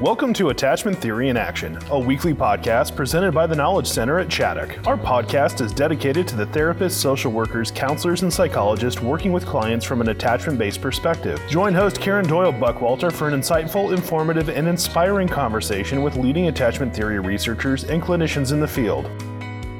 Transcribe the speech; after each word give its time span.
Welcome 0.00 0.34
to 0.34 0.50
Attachment 0.50 0.98
Theory 0.98 1.30
in 1.30 1.38
Action, 1.38 1.78
a 1.88 1.98
weekly 1.98 2.34
podcast 2.34 2.94
presented 2.94 3.32
by 3.32 3.46
the 3.46 3.56
Knowledge 3.56 3.86
Center 3.86 4.18
at 4.18 4.28
Chaddock. 4.28 4.86
Our 4.86 4.98
podcast 4.98 5.62
is 5.62 5.72
dedicated 5.72 6.28
to 6.28 6.36
the 6.36 6.44
therapists, 6.44 6.90
social 6.90 7.32
workers, 7.32 7.70
counselors, 7.70 8.20
and 8.20 8.30
psychologists 8.30 9.00
working 9.00 9.32
with 9.32 9.46
clients 9.46 9.86
from 9.86 10.02
an 10.02 10.10
attachment 10.10 10.58
based 10.58 10.82
perspective. 10.82 11.40
Join 11.48 11.72
host 11.72 11.98
Karen 11.98 12.28
Doyle 12.28 12.52
Buckwalter 12.52 13.10
for 13.10 13.26
an 13.26 13.40
insightful, 13.40 13.96
informative, 13.96 14.50
and 14.50 14.68
inspiring 14.68 15.28
conversation 15.28 16.02
with 16.02 16.16
leading 16.16 16.48
attachment 16.48 16.94
theory 16.94 17.18
researchers 17.18 17.84
and 17.84 18.02
clinicians 18.02 18.52
in 18.52 18.60
the 18.60 18.68
field. 18.68 19.10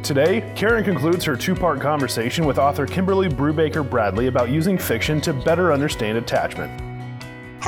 Today, 0.02 0.50
Karen 0.56 0.82
concludes 0.82 1.26
her 1.26 1.36
two 1.36 1.54
part 1.54 1.78
conversation 1.78 2.46
with 2.46 2.56
author 2.56 2.86
Kimberly 2.86 3.28
Brubaker 3.28 3.86
Bradley 3.88 4.28
about 4.28 4.48
using 4.48 4.78
fiction 4.78 5.20
to 5.20 5.34
better 5.34 5.74
understand 5.74 6.16
attachment. 6.16 6.85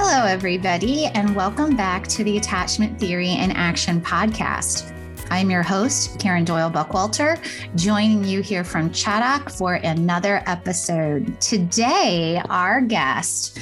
Hello, 0.00 0.26
everybody, 0.26 1.06
and 1.06 1.34
welcome 1.34 1.74
back 1.74 2.06
to 2.06 2.22
the 2.22 2.36
Attachment 2.36 3.00
Theory 3.00 3.32
in 3.32 3.50
Action 3.50 4.00
podcast. 4.00 4.94
I'm 5.28 5.50
your 5.50 5.64
host, 5.64 6.20
Karen 6.20 6.44
Doyle 6.44 6.70
Buckwalter, 6.70 7.36
joining 7.74 8.22
you 8.22 8.40
here 8.40 8.62
from 8.62 8.90
Chaddock 8.90 9.50
for 9.50 9.74
another 9.74 10.40
episode. 10.46 11.40
Today, 11.40 12.40
our 12.48 12.80
guest 12.80 13.58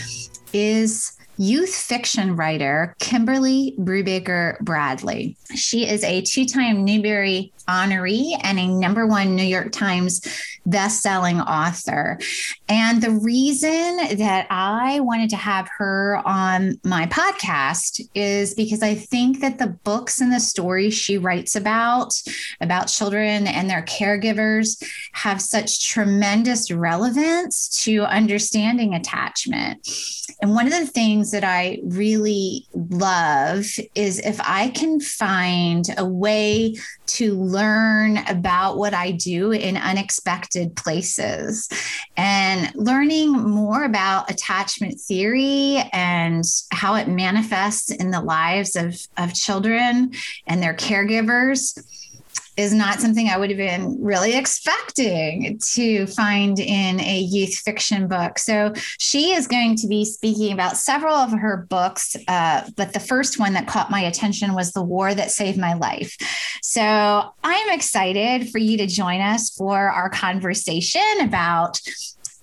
is 0.53 1.17
youth 1.39 1.75
fiction 1.75 2.37
writer 2.37 2.95
Kimberly 2.99 3.75
Brubaker 3.79 4.61
Bradley. 4.61 5.39
She 5.55 5.89
is 5.89 6.05
a 6.05 6.21
two 6.21 6.45
time 6.45 6.85
Newbery 6.85 7.51
honoree 7.69 8.39
and 8.43 8.59
a 8.59 8.67
number 8.67 9.07
one 9.07 9.35
New 9.35 9.43
York 9.43 9.73
Times 9.73 10.21
best-selling 10.67 11.41
author. 11.41 12.19
And 12.69 13.01
the 13.01 13.13
reason 13.13 14.19
that 14.19 14.47
I 14.51 15.01
wanted 15.01 15.31
to 15.31 15.37
have 15.37 15.69
her 15.79 16.21
on 16.25 16.81
my 16.85 17.07
podcast 17.07 18.01
is 18.15 18.55
because 18.55 18.83
I 18.83 18.95
think 18.95 19.41
that 19.41 19.59
the 19.59 19.69
books 19.69 20.21
and 20.21 20.33
the 20.33 20.41
stories 20.41 20.95
she 20.95 21.19
writes 21.19 21.55
about 21.55 22.15
about 22.61 22.89
children 22.89 23.47
and 23.47 23.71
their 23.71 23.83
caregivers 23.83 24.83
have 25.13 25.41
such 25.41 25.89
tremendous 25.89 26.71
relevance 26.71 27.69
to 27.85 28.03
understanding 28.03 28.95
attachment. 28.95 29.87
And 30.43 30.55
one 30.55 30.67
of 30.67 30.73
the 30.73 30.87
things 30.87 31.31
that 31.31 31.45
I 31.45 31.79
really 31.85 32.67
love 32.75 33.67
is 33.95 34.19
if 34.19 34.41
I 34.43 34.69
can 34.71 35.01
find 35.01 35.87
a 35.97 36.05
way 36.05 36.75
to 37.07 37.35
learn 37.57 38.19
about 38.29 38.77
what 38.77 38.93
I 38.93 39.13
do 39.13 39.53
in 39.53 39.77
unexpected 39.79 40.77
places. 40.77 41.69
And 42.17 42.71
learning 42.75 43.33
more 43.33 43.85
about 43.85 44.31
attachment 44.31 45.01
theory 45.01 45.79
and 45.93 46.45
how 46.71 46.97
it 46.97 47.09
manifests 47.09 47.91
in 47.91 48.11
the 48.11 48.21
lives 48.21 48.77
of, 48.77 49.01
of 49.17 49.33
children 49.33 50.13
and 50.47 50.63
their 50.63 50.75
caregivers 50.75 51.79
is 52.57 52.73
not 52.73 53.01
something 53.01 53.29
I 53.29 53.37
would 53.37 53.51
have 53.51 53.59
been 53.59 53.99
really 54.01 54.35
expecting 54.35 55.59
to 55.75 56.07
find 56.07 56.59
in 56.59 57.01
a 57.01 57.19
youth 57.19 57.55
fiction 57.57 58.09
book. 58.09 58.39
So 58.39 58.73
she 58.99 59.33
is 59.33 59.47
going 59.47 59.77
to 59.77 59.87
be 59.87 60.05
speaking 60.05 60.53
about 60.53 60.77
several 60.77 61.15
of 61.15 61.33
her 61.33 61.67
books, 61.69 62.17
uh, 62.29 62.69
but 62.77 62.93
the 62.93 63.01
first 63.01 63.39
one 63.39 63.53
that 63.53 63.67
caught 63.67 63.91
my 63.91 64.01
attention 64.01 64.55
was 64.55 64.73
The 64.73 64.83
War 64.83 65.15
That 65.15 65.31
Saved 65.31 65.59
My 65.59 65.75
Life. 65.75 66.17
So 66.63 66.83
I'm 66.83 67.71
excited 67.71 68.51
for 68.51 68.59
you 68.59 68.79
to 68.79 68.87
join 68.87 69.21
us 69.21 69.51
for 69.51 69.91
our 69.91 70.09
conversation 70.09 71.03
about 71.21 71.81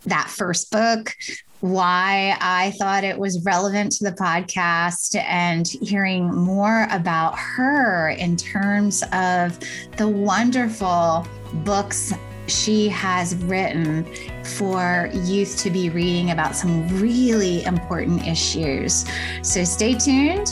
that 0.06 0.30
first 0.30 0.70
book, 0.70 1.16
why 1.64 2.36
I 2.42 2.72
thought 2.72 3.06
it 3.06 3.18
was 3.18 3.42
relevant 3.46 3.94
to 3.94 4.04
the 4.04 4.12
podcast 4.12 5.16
and 5.16 5.66
hearing 5.66 6.26
more 6.26 6.88
about 6.92 7.40
her 7.40 8.10
in 8.10 8.36
terms 8.36 9.02
of 9.14 9.58
the 9.96 10.06
wonderful 10.06 11.26
books 11.64 12.12
she 12.48 12.90
has 12.90 13.38
written 13.46 14.06
for 14.44 15.10
youth 15.14 15.56
to 15.60 15.70
be 15.70 15.90
reading 15.90 16.32
about 16.32 16.54
some 16.54 16.86
really 17.00 17.64
important 17.64 18.28
issues. 18.28 19.06
So 19.42 19.64
stay 19.64 19.94
tuned. 19.94 20.50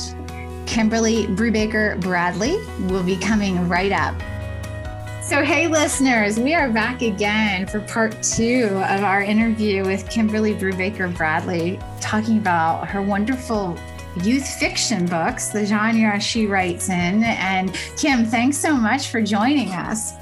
Kimberly 0.66 1.28
Brubaker 1.28 2.00
Bradley 2.00 2.56
will 2.88 3.04
be 3.04 3.18
coming 3.18 3.68
right 3.68 3.92
up. 3.92 4.16
So, 5.32 5.46
hey, 5.46 5.68
listeners, 5.68 6.38
we 6.38 6.54
are 6.56 6.70
back 6.70 7.02
again 7.02 7.66
for 7.66 7.80
part 7.80 8.22
two 8.22 8.66
of 8.90 9.02
our 9.02 9.22
interview 9.22 9.86
with 9.86 10.10
Kimberly 10.10 10.54
Brubaker 10.54 11.16
Bradley, 11.16 11.80
talking 12.02 12.38
about 12.38 12.90
her 12.90 13.02
wonderful 13.02 13.80
youth 14.24 14.46
fiction 14.46 15.06
books, 15.06 15.48
the 15.48 15.66
genre 15.66 16.20
she 16.20 16.48
writes 16.48 16.90
in. 16.90 17.24
And 17.24 17.74
Kim, 17.96 18.26
thanks 18.26 18.58
so 18.58 18.76
much 18.76 19.08
for 19.08 19.22
joining 19.22 19.70
us. 19.70 20.21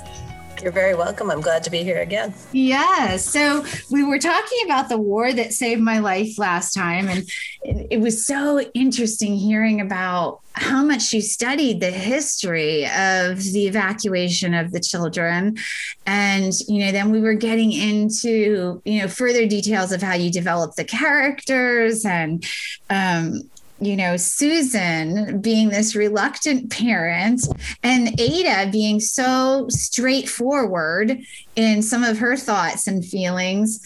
You're 0.62 0.74
very 0.74 0.94
welcome. 0.94 1.32
I'm 1.32 1.40
glad 1.40 1.64
to 1.64 1.70
be 1.70 1.84
here 1.84 2.02
again. 2.02 2.34
Yeah. 2.52 3.16
So 3.16 3.64
we 3.90 4.04
were 4.04 4.20
talking 4.20 4.60
about 4.66 4.90
the 4.90 4.98
war 4.98 5.32
that 5.32 5.54
saved 5.54 5.82
my 5.82 6.00
life 6.00 6.38
last 6.38 6.74
time, 6.74 7.08
and 7.08 7.30
it, 7.64 8.00
was 8.02 8.26
so 8.26 8.60
interesting 8.74 9.36
hearing 9.36 9.80
about 9.80 10.42
how 10.54 10.84
much 10.84 11.14
you 11.14 11.22
studied 11.22 11.80
the 11.80 11.92
history 11.92 12.86
of 12.86 13.42
the 13.42 13.68
evacuation 13.68 14.54
of 14.54 14.72
the 14.72 14.80
children. 14.80 15.58
And, 16.06 16.54
you 16.68 16.86
know, 16.86 16.92
then 16.92 17.12
we 17.12 17.22
were 17.22 17.36
getting 17.36 17.72
into, 17.72 18.82
you 18.84 19.02
know, 19.02 19.08
further 19.08 19.46
details 19.46 19.92
of 19.92 20.02
how 20.02 20.16
you 20.16 20.32
developed 20.32 20.76
the 20.76 20.84
characters 20.84 22.04
and, 22.06 22.46
um, 22.90 23.50
you 23.82 23.96
know, 23.96 24.18
Susan 24.18 25.42
being 25.42 25.70
this 25.70 25.96
reluctant 25.96 26.70
parent 26.70 27.48
and 27.84 28.20
Ada 28.20 28.70
being 28.72 29.00
so 29.00 29.68
straightforward 29.70 31.20
in 31.56 31.82
some 31.82 32.04
of 32.04 32.20
her 32.20 32.36
thoughts 32.36 32.88
and 32.88 33.06
feelings. 33.06 33.82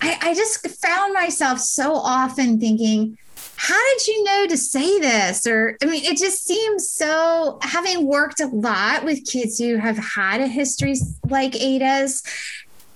I, 0.00 0.18
I 0.20 0.34
just 0.34 0.66
found 0.80 1.14
myself 1.14 1.60
so 1.60 1.94
often 1.94 2.58
thinking, 2.58 3.16
how 3.56 3.80
did 3.92 4.06
you 4.08 4.24
know 4.24 4.46
to 4.48 4.56
say 4.56 4.98
this? 4.98 5.46
Or, 5.46 5.76
I 5.80 5.86
mean, 5.86 6.04
it 6.04 6.18
just 6.18 6.44
seems 6.44 6.90
so, 6.90 7.58
having 7.62 8.06
worked 8.06 8.40
a 8.40 8.48
lot 8.48 9.04
with 9.04 9.24
kids 9.24 9.58
who 9.58 9.76
have 9.76 9.98
had 9.98 10.40
a 10.40 10.48
history 10.48 10.96
like 11.28 11.54
Ada's, 11.54 12.24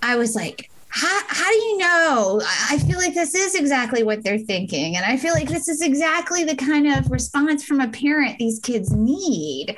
I 0.03 0.17
was 0.17 0.35
like, 0.35 0.71
how, 0.97 1.21
how 1.29 1.51
do 1.51 1.57
you 1.57 1.77
know? 1.77 2.41
I 2.71 2.79
feel 2.79 2.97
like 2.97 3.13
this 3.13 3.35
is 3.35 3.55
exactly 3.55 4.03
what 4.03 4.25
they're 4.25 4.39
thinking. 4.39 4.97
And 4.97 5.05
I 5.05 5.19
feel 5.19 5.35
like 5.35 5.49
this 5.49 5.69
is 5.69 5.83
exactly 5.83 6.43
the 6.43 6.57
kind 6.57 6.87
of 6.87 7.11
response 7.11 7.63
from 7.65 7.81
a 7.81 7.89
parent 7.89 8.39
these 8.39 8.59
kids 8.61 8.91
need. 8.93 9.77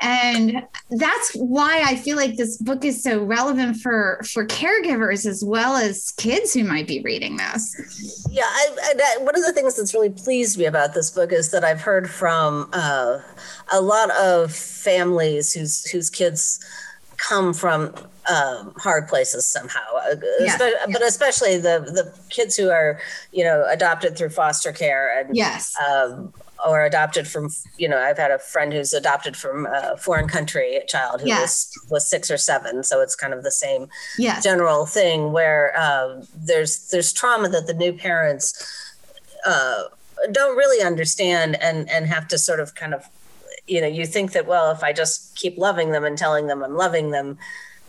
And 0.00 0.66
that's 0.90 1.34
why 1.34 1.82
I 1.86 1.94
feel 1.94 2.16
like 2.16 2.34
this 2.34 2.56
book 2.56 2.84
is 2.84 3.00
so 3.00 3.22
relevant 3.22 3.76
for, 3.76 4.20
for 4.32 4.44
caregivers 4.44 5.24
as 5.24 5.44
well 5.44 5.76
as 5.76 6.10
kids 6.16 6.52
who 6.52 6.64
might 6.64 6.88
be 6.88 7.00
reading 7.00 7.36
this. 7.36 8.26
Yeah. 8.28 8.42
I, 8.42 8.94
I, 8.98 9.22
one 9.22 9.36
of 9.36 9.44
the 9.44 9.52
things 9.52 9.76
that's 9.76 9.94
really 9.94 10.10
pleased 10.10 10.58
me 10.58 10.64
about 10.64 10.94
this 10.94 11.12
book 11.12 11.30
is 11.32 11.52
that 11.52 11.62
I've 11.62 11.80
heard 11.80 12.10
from 12.10 12.68
uh, 12.72 13.20
a 13.72 13.80
lot 13.80 14.10
of 14.16 14.52
families 14.52 15.52
whose, 15.52 15.88
whose 15.90 16.10
kids 16.10 16.58
come 17.28 17.52
from 17.52 17.94
um, 18.30 18.74
hard 18.76 19.08
places 19.08 19.46
somehow. 19.46 19.80
Uh, 20.10 20.16
yeah. 20.40 20.56
But 20.58 21.02
especially 21.02 21.56
the 21.56 21.80
the 21.80 22.14
kids 22.30 22.56
who 22.56 22.70
are 22.70 23.00
you 23.32 23.44
know 23.44 23.66
adopted 23.68 24.16
through 24.16 24.30
foster 24.30 24.72
care 24.72 25.18
and 25.18 25.36
yes. 25.36 25.74
Um, 25.88 26.32
or 26.66 26.84
adopted 26.84 27.26
from 27.26 27.48
you 27.78 27.88
know 27.88 27.98
I've 27.98 28.18
had 28.18 28.30
a 28.30 28.38
friend 28.38 28.72
who's 28.72 28.92
adopted 28.92 29.36
from 29.36 29.66
a 29.66 29.96
foreign 29.96 30.28
country 30.28 30.76
a 30.76 30.84
child 30.84 31.22
who 31.22 31.28
yes. 31.28 31.40
was 31.40 31.90
was 31.90 32.10
six 32.10 32.30
or 32.30 32.36
seven 32.36 32.82
so 32.82 33.00
it's 33.00 33.16
kind 33.16 33.32
of 33.32 33.44
the 33.44 33.50
same 33.50 33.88
yes. 34.18 34.44
general 34.44 34.84
thing 34.84 35.32
where 35.32 35.72
um, 35.80 36.26
there's 36.36 36.90
there's 36.90 37.14
trauma 37.14 37.48
that 37.48 37.66
the 37.66 37.72
new 37.72 37.94
parents 37.94 38.94
uh, 39.46 39.84
don't 40.32 40.56
really 40.56 40.84
understand 40.84 41.56
and 41.62 41.88
and 41.88 42.06
have 42.06 42.28
to 42.28 42.36
sort 42.36 42.60
of 42.60 42.74
kind 42.74 42.92
of 42.92 43.08
you 43.70 43.80
know 43.80 43.86
you 43.86 44.04
think 44.04 44.32
that 44.32 44.46
well 44.46 44.70
if 44.70 44.82
I 44.82 44.92
just 44.92 45.36
keep 45.36 45.56
loving 45.56 45.92
them 45.92 46.04
and 46.04 46.18
telling 46.18 46.46
them 46.46 46.62
I'm 46.62 46.76
loving 46.76 47.10
them 47.10 47.38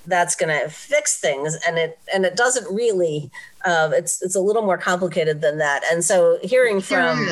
that's 0.08 0.36
going 0.36 0.50
to 0.50 0.70
fix 0.70 1.20
things. 1.20 1.56
And 1.68 1.78
it 1.78 2.00
and 2.14 2.26
it 2.26 2.36
doesn't 2.36 2.74
really 2.74 3.30
uh, 3.66 3.92
it's 3.94 4.22
it's 4.22 4.36
a 4.36 4.42
little 4.42 4.64
more 4.64 4.78
complicated 4.78 5.42
than 5.42 5.58
that. 5.60 5.84
And 5.92 6.04
so 6.04 6.40
hearing 6.44 6.82
from 6.82 7.28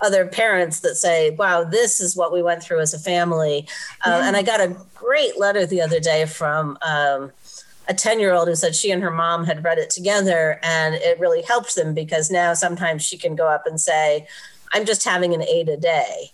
other 0.00 0.26
parents 0.26 0.80
that 0.80 0.94
say 0.94 1.30
wow 1.30 1.64
this 1.64 2.00
is 2.00 2.16
what 2.16 2.32
we 2.32 2.40
went 2.40 2.62
through 2.62 2.80
as 2.80 2.94
a 2.94 2.98
family. 2.98 3.66
Uh, 4.06 4.10
yeah. 4.10 4.28
and 4.28 4.36
i 4.36 4.42
got 4.42 4.60
a 4.60 4.76
great 4.94 5.38
letter 5.38 5.66
the 5.66 5.80
other 5.80 5.98
day 5.98 6.24
from 6.24 6.78
um, 6.82 7.32
a 7.88 7.94
10 7.94 8.20
year 8.20 8.32
old 8.32 8.46
who 8.46 8.54
said 8.54 8.76
she 8.76 8.92
and 8.92 9.02
her 9.02 9.10
mom 9.10 9.44
had 9.44 9.64
read 9.64 9.78
it 9.78 9.90
together 9.90 10.60
and 10.62 10.94
it 10.94 11.18
really 11.18 11.42
helped 11.42 11.74
them 11.74 11.94
because 11.94 12.30
now 12.30 12.54
sometimes 12.54 13.04
she 13.04 13.18
can 13.18 13.34
go 13.34 13.48
up 13.48 13.66
and 13.66 13.80
say 13.80 14.24
i'm 14.72 14.84
just 14.84 15.04
having 15.04 15.34
an 15.34 15.42
Ada 15.42 15.76
day 15.76 16.30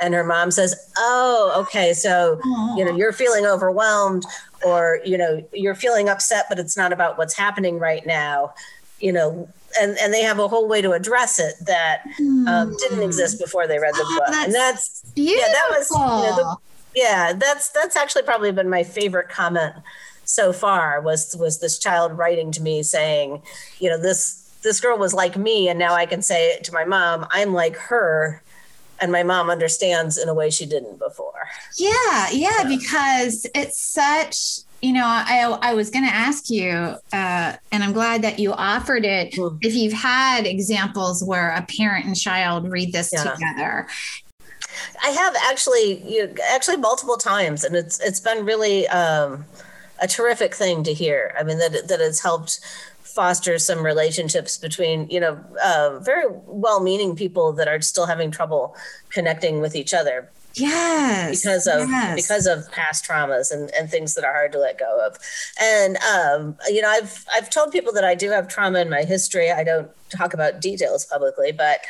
and 0.00 0.14
her 0.14 0.24
mom 0.24 0.50
says 0.50 0.74
oh 0.96 1.52
okay 1.66 1.92
so 1.92 2.40
you 2.76 2.84
know 2.84 2.92
you're 2.94 3.12
feeling 3.12 3.46
overwhelmed 3.46 4.24
or 4.64 5.00
you 5.04 5.18
know 5.18 5.46
you're 5.52 5.74
feeling 5.74 6.08
upset 6.08 6.46
but 6.48 6.58
it's 6.58 6.76
not 6.76 6.92
about 6.92 7.18
what's 7.18 7.34
happening 7.36 7.78
right 7.78 8.06
now 8.06 8.52
you 9.00 9.12
know 9.12 9.48
and 9.80 9.96
and 9.98 10.12
they 10.14 10.22
have 10.22 10.38
a 10.38 10.46
whole 10.48 10.68
way 10.68 10.80
to 10.80 10.92
address 10.92 11.38
it 11.40 11.54
that 11.66 12.02
um, 12.46 12.76
didn't 12.78 12.98
Hmm. 12.98 13.02
exist 13.02 13.40
before 13.40 13.66
they 13.66 13.78
read 13.78 13.94
the 13.94 14.04
Oh, 14.06 14.16
book, 14.18 14.26
that's 14.28 14.44
and 14.46 14.54
that's 14.54 15.02
Beautiful. 15.14 15.40
yeah, 15.48 15.52
that 15.52 15.66
was 15.78 15.90
you 15.90 15.96
know, 15.96 16.36
the, 16.36 16.56
yeah, 16.94 17.32
that's 17.32 17.70
that's 17.70 17.96
actually 17.96 18.22
probably 18.22 18.52
been 18.52 18.68
my 18.70 18.84
favorite 18.84 19.28
comment 19.28 19.74
so 20.24 20.52
far 20.52 21.00
was 21.00 21.34
was 21.38 21.58
this 21.60 21.78
child 21.78 22.16
writing 22.16 22.52
to 22.52 22.62
me 22.62 22.82
saying, 22.84 23.42
you 23.80 23.90
know, 23.90 23.98
this 24.00 24.43
this 24.64 24.80
girl 24.80 24.98
was 24.98 25.14
like 25.14 25.36
me, 25.36 25.68
and 25.68 25.78
now 25.78 25.94
I 25.94 26.06
can 26.06 26.22
say 26.22 26.48
it 26.48 26.64
to 26.64 26.72
my 26.72 26.84
mom, 26.84 27.26
I'm 27.30 27.52
like 27.52 27.76
her, 27.76 28.42
and 29.00 29.12
my 29.12 29.22
mom 29.22 29.50
understands 29.50 30.18
in 30.18 30.28
a 30.28 30.34
way 30.34 30.50
she 30.50 30.66
didn't 30.66 30.98
before. 30.98 31.32
Yeah, 31.76 32.30
yeah, 32.32 32.64
because 32.66 33.46
it's 33.54 33.80
such. 33.80 34.66
You 34.82 34.92
know, 34.92 35.06
I 35.06 35.56
I 35.62 35.72
was 35.74 35.88
going 35.88 36.04
to 36.04 36.12
ask 36.12 36.50
you, 36.50 36.70
uh, 36.70 37.52
and 37.72 37.82
I'm 37.82 37.92
glad 37.92 38.20
that 38.22 38.38
you 38.38 38.52
offered 38.52 39.04
it. 39.04 39.34
Hmm. 39.34 39.56
If 39.62 39.74
you've 39.74 39.94
had 39.94 40.46
examples 40.46 41.22
where 41.24 41.50
a 41.52 41.62
parent 41.62 42.04
and 42.06 42.16
child 42.16 42.70
read 42.70 42.92
this 42.92 43.10
Yeah. 43.12 43.24
together, 43.24 43.86
I 45.02 45.08
have 45.08 45.34
actually, 45.48 46.02
you 46.06 46.34
actually 46.50 46.76
multiple 46.76 47.16
times, 47.16 47.64
and 47.64 47.74
it's 47.76 47.98
it's 48.00 48.20
been 48.20 48.44
really 48.44 48.86
um, 48.88 49.46
a 50.00 50.08
terrific 50.08 50.54
thing 50.54 50.84
to 50.84 50.92
hear. 50.92 51.34
I 51.38 51.44
mean 51.44 51.58
that 51.58 51.88
that 51.88 52.00
has 52.00 52.20
helped 52.20 52.60
foster 53.14 53.58
some 53.58 53.84
relationships 53.84 54.58
between 54.58 55.08
you 55.08 55.20
know 55.20 55.38
uh, 55.64 55.98
very 56.00 56.24
well-meaning 56.46 57.14
people 57.14 57.52
that 57.52 57.68
are 57.68 57.80
still 57.80 58.06
having 58.06 58.30
trouble 58.30 58.76
connecting 59.10 59.60
with 59.60 59.76
each 59.76 59.94
other. 59.94 60.30
Yes, 60.54 61.40
because 61.40 61.66
of 61.66 61.88
yes. 61.88 62.14
because 62.14 62.46
of 62.46 62.70
past 62.70 63.04
traumas 63.04 63.50
and, 63.50 63.72
and 63.74 63.90
things 63.90 64.14
that 64.14 64.24
are 64.24 64.32
hard 64.32 64.52
to 64.52 64.58
let 64.58 64.78
go 64.78 65.04
of. 65.04 65.16
And 65.60 65.96
um, 65.98 66.56
you 66.68 66.80
know 66.80 66.88
i've 66.88 67.24
i've 67.34 67.50
told 67.50 67.72
people 67.72 67.92
that 67.92 68.04
i 68.04 68.14
do 68.14 68.30
have 68.30 68.48
trauma 68.48 68.80
in 68.80 68.90
my 68.90 69.02
history. 69.02 69.50
I 69.50 69.64
don't 69.64 69.90
talk 70.10 70.32
about 70.32 70.60
details 70.60 71.04
publicly 71.04 71.50
but 71.50 71.80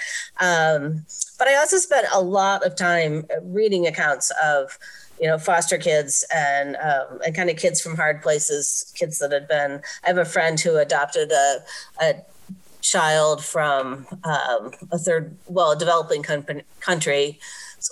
um, 0.41 1.05
but 1.39 1.47
i 1.47 1.57
also 1.57 1.77
spent 1.77 2.07
a 2.13 2.23
lot 2.23 2.65
of 2.65 2.75
time 2.75 3.27
reading 3.43 3.87
accounts 3.87 4.33
of 4.43 4.79
you 5.21 5.29
know 5.29 5.39
foster 5.39 5.79
kids 5.79 6.25
and 6.35 6.77
um, 6.77 7.21
and 7.25 7.35
kind 7.35 7.51
of 7.51 7.57
kids 7.57 7.81
from 7.81 7.97
hard 7.97 8.21
places 8.23 8.93
kids 8.97 9.19
that 9.19 9.33
had 9.33 9.47
been 9.47 9.81
i 10.05 10.09
have 10.09 10.19
a 10.19 10.25
friend 10.25 10.59
who 10.61 10.77
adopted 10.77 11.31
a, 11.31 11.59
a 12.01 12.15
child 12.81 13.43
from 13.43 14.07
um, 14.25 14.71
a 14.93 14.99
third 14.99 15.37
well 15.47 15.73
a 15.73 15.79
developing 15.79 16.23
country 16.81 17.39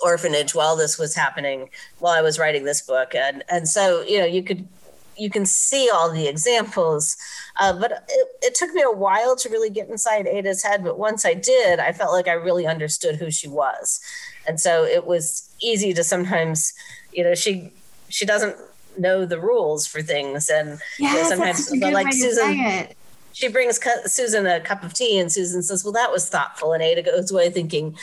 orphanage 0.01 0.55
while 0.55 0.75
this 0.75 0.97
was 0.97 1.15
happening 1.15 1.69
while 1.99 2.13
I 2.13 2.21
was 2.21 2.39
writing 2.39 2.63
this 2.63 2.81
book. 2.81 3.13
And 3.15 3.43
and 3.49 3.67
so 3.67 4.01
you 4.03 4.19
know 4.19 4.25
you 4.25 4.43
could 4.43 4.67
you 5.15 5.29
can 5.29 5.45
see 5.45 5.89
all 5.93 6.11
the 6.11 6.27
examples 6.27 7.15
uh, 7.59 7.71
but 7.71 7.91
it, 7.91 8.27
it 8.41 8.55
took 8.55 8.73
me 8.73 8.81
a 8.81 8.89
while 8.89 9.35
to 9.35 9.47
really 9.49 9.69
get 9.69 9.87
inside 9.87 10.25
Ada's 10.25 10.63
head 10.63 10.83
but 10.83 10.97
once 10.97 11.23
I 11.23 11.35
did 11.35 11.79
I 11.79 11.91
felt 11.91 12.13
like 12.13 12.27
I 12.27 12.33
really 12.33 12.65
understood 12.65 13.17
who 13.17 13.29
she 13.29 13.47
was. 13.47 13.99
And 14.47 14.59
so 14.59 14.83
it 14.83 15.05
was 15.05 15.49
easy 15.61 15.93
to 15.93 16.03
sometimes 16.03 16.73
you 17.13 17.23
know 17.23 17.35
she 17.35 17.71
she 18.09 18.25
doesn't 18.25 18.55
know 18.97 19.25
the 19.25 19.39
rules 19.39 19.87
for 19.87 20.01
things 20.01 20.49
and 20.49 20.79
you 20.99 21.05
know, 21.11 21.23
sometimes 21.23 21.39
that's 21.39 21.69
such 21.69 21.77
a 21.77 21.81
but 21.81 21.93
like 21.93 22.13
Susan 22.13 22.87
she 23.33 23.47
brings 23.47 23.79
cu- 23.79 24.07
Susan 24.07 24.45
a 24.45 24.61
cup 24.61 24.83
of 24.83 24.93
tea, 24.93 25.19
and 25.19 25.31
Susan 25.31 25.63
says, 25.63 25.83
"Well, 25.83 25.93
that 25.93 26.11
was 26.11 26.29
thoughtful." 26.29 26.71
And 26.73 26.81
Ada 26.81 27.01
goes 27.01 27.31
away 27.31 27.49
thinking, 27.49 27.97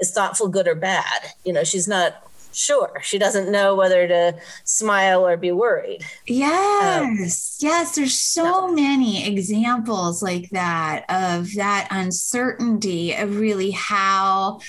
"Is 0.00 0.12
thoughtful 0.12 0.48
good 0.48 0.68
or 0.68 0.74
bad?" 0.74 1.32
You 1.44 1.52
know, 1.52 1.64
she's 1.64 1.88
not 1.88 2.22
sure. 2.52 3.00
She 3.02 3.18
doesn't 3.18 3.50
know 3.50 3.74
whether 3.74 4.08
to 4.08 4.34
smile 4.64 5.26
or 5.26 5.36
be 5.36 5.52
worried. 5.52 6.04
Yes, 6.26 7.58
um, 7.60 7.68
yes. 7.68 7.94
There's 7.94 8.18
so 8.18 8.68
many 8.72 9.26
examples 9.26 10.22
like 10.22 10.50
that 10.50 11.04
of 11.08 11.52
that 11.54 11.88
uncertainty 11.90 13.12
of 13.12 13.36
really 13.36 13.72
how 13.72 14.60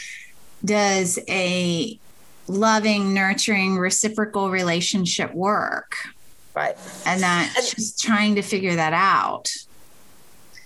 does 0.66 1.20
a 1.30 2.00
loving, 2.48 3.14
nurturing, 3.14 3.78
reciprocal 3.78 4.50
relationship 4.50 5.34
work, 5.34 5.96
Right. 6.54 6.78
and 7.06 7.22
that 7.22 7.54
And- 7.58 7.66
she's 7.66 8.00
trying 8.00 8.36
to 8.36 8.42
figure 8.42 8.76
that 8.76 8.94
out. 8.94 9.52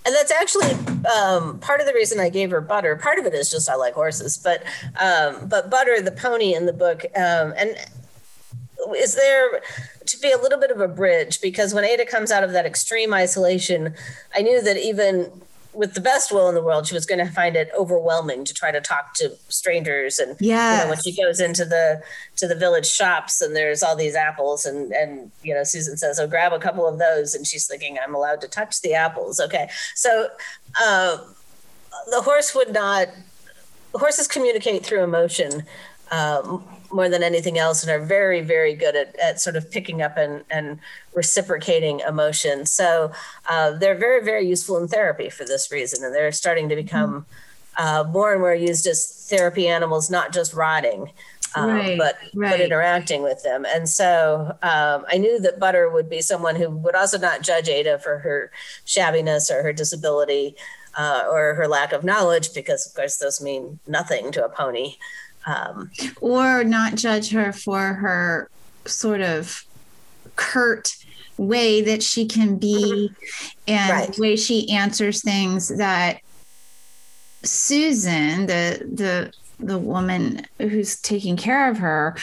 And 0.03 0.15
that's 0.15 0.31
actually 0.31 0.71
um, 1.05 1.59
part 1.59 1.79
of 1.79 1.85
the 1.85 1.93
reason 1.93 2.19
I 2.19 2.29
gave 2.29 2.49
her 2.49 2.59
Butter. 2.61 2.95
Part 2.95 3.19
of 3.19 3.25
it 3.27 3.35
is 3.35 3.51
just 3.51 3.69
I 3.69 3.75
like 3.75 3.93
horses, 3.93 4.35
but 4.35 4.63
um, 4.99 5.47
but 5.47 5.69
Butter, 5.69 6.01
the 6.01 6.11
pony 6.11 6.55
in 6.55 6.65
the 6.65 6.73
book, 6.73 7.05
um, 7.15 7.53
and 7.55 7.75
is 8.97 9.13
there 9.13 9.61
to 10.07 10.17
be 10.19 10.31
a 10.31 10.37
little 10.37 10.59
bit 10.59 10.71
of 10.71 10.81
a 10.81 10.87
bridge 10.87 11.39
because 11.39 11.71
when 11.75 11.83
Ada 11.85 12.05
comes 12.05 12.31
out 12.31 12.43
of 12.43 12.51
that 12.53 12.65
extreme 12.65 13.13
isolation, 13.13 13.93
I 14.35 14.41
knew 14.41 14.59
that 14.63 14.75
even 14.77 15.31
with 15.73 15.93
the 15.93 16.01
best 16.01 16.31
will 16.31 16.49
in 16.49 16.55
the 16.55 16.61
world, 16.61 16.87
she 16.87 16.93
was 16.93 17.05
going 17.05 17.25
to 17.25 17.31
find 17.31 17.55
it 17.55 17.69
overwhelming 17.77 18.43
to 18.45 18.53
try 18.53 18.71
to 18.71 18.81
talk 18.81 19.13
to 19.15 19.31
strangers. 19.47 20.19
And 20.19 20.35
yeah, 20.39 20.77
you 20.77 20.83
know, 20.83 20.89
when 20.89 21.01
she 21.01 21.15
goes 21.15 21.39
into 21.39 21.65
the 21.65 22.01
to 22.37 22.47
the 22.47 22.55
village 22.55 22.89
shops 22.89 23.41
and 23.41 23.55
there's 23.55 23.83
all 23.83 23.95
these 23.95 24.15
apples, 24.15 24.65
and 24.65 24.91
and 24.91 25.31
you 25.43 25.53
know, 25.53 25.63
Susan 25.63 25.97
says, 25.97 26.19
"Oh, 26.19 26.27
grab 26.27 26.53
a 26.53 26.59
couple 26.59 26.87
of 26.87 26.99
those," 26.99 27.33
and 27.33 27.45
she's 27.45 27.67
thinking, 27.67 27.97
"I'm 28.03 28.15
allowed 28.15 28.41
to 28.41 28.47
touch 28.47 28.81
the 28.81 28.93
apples." 28.93 29.39
Okay, 29.39 29.69
so 29.95 30.27
uh, 30.81 31.17
the 32.09 32.21
horse 32.21 32.53
would 32.55 32.73
not. 32.73 33.07
Horses 33.93 34.25
communicate 34.25 34.85
through 34.85 35.03
emotion 35.03 35.63
um, 36.11 36.63
more 36.91 37.09
than 37.09 37.23
anything 37.23 37.57
else, 37.57 37.83
and 37.83 37.91
are 37.91 38.05
very, 38.05 38.41
very 38.41 38.75
good 38.75 38.95
at, 38.95 39.17
at 39.19 39.39
sort 39.39 39.55
of 39.55 39.71
picking 39.71 40.01
up 40.01 40.17
and, 40.17 40.43
and 40.49 40.77
reciprocating 41.15 42.01
emotion. 42.01 42.65
So 42.65 43.11
uh, 43.49 43.71
they're 43.71 43.97
very, 43.97 44.23
very 44.23 44.45
useful 44.45 44.77
in 44.77 44.87
therapy 44.87 45.29
for 45.29 45.45
this 45.45 45.71
reason, 45.71 46.03
and 46.03 46.13
they're 46.13 46.31
starting 46.31 46.69
to 46.69 46.75
become 46.75 47.25
uh, 47.77 48.03
more 48.11 48.33
and 48.33 48.41
more 48.41 48.53
used 48.53 48.85
as 48.87 49.27
therapy 49.29 49.67
animals, 49.67 50.09
not 50.09 50.33
just 50.33 50.53
rotting. 50.53 51.11
Um, 51.53 51.69
Right, 51.69 51.97
but 51.97 52.15
right. 52.33 52.51
but 52.51 52.61
interacting 52.61 53.23
with 53.23 53.43
them, 53.43 53.65
and 53.65 53.89
so 53.89 54.57
um, 54.63 55.05
I 55.11 55.17
knew 55.17 55.37
that 55.41 55.59
Butter 55.59 55.89
would 55.89 56.09
be 56.09 56.21
someone 56.21 56.55
who 56.55 56.69
would 56.69 56.95
also 56.95 57.17
not 57.17 57.41
judge 57.41 57.67
Ada 57.67 57.99
for 57.99 58.19
her 58.19 58.51
shabbiness 58.85 59.51
or 59.51 59.61
her 59.61 59.73
disability 59.73 60.55
uh, 60.97 61.23
or 61.29 61.55
her 61.55 61.67
lack 61.67 61.91
of 61.91 62.05
knowledge, 62.05 62.53
because 62.53 62.87
of 62.87 62.93
course 62.93 63.17
those 63.17 63.41
mean 63.41 63.79
nothing 63.85 64.31
to 64.31 64.45
a 64.45 64.49
pony. 64.49 64.95
Um, 65.45 65.91
Or 66.19 66.63
not 66.63 66.95
judge 66.95 67.31
her 67.31 67.51
for 67.51 67.93
her 67.93 68.49
sort 68.85 69.21
of 69.21 69.65
curt 70.35 70.95
way 71.37 71.81
that 71.81 72.03
she 72.03 72.25
can 72.25 72.57
be 72.57 73.09
and 73.67 73.89
Right. 73.91 74.13
the 74.13 74.21
way 74.21 74.35
she 74.35 74.69
answers 74.71 75.21
things 75.23 75.69
that 75.69 76.19
Susan, 77.43 78.45
the 78.45 78.87
the 78.93 79.31
the 79.59 79.77
woman 79.77 80.45
who's 80.59 80.99
taking 80.99 81.37
care 81.37 81.69
of 81.69 81.77
her, 81.77 82.15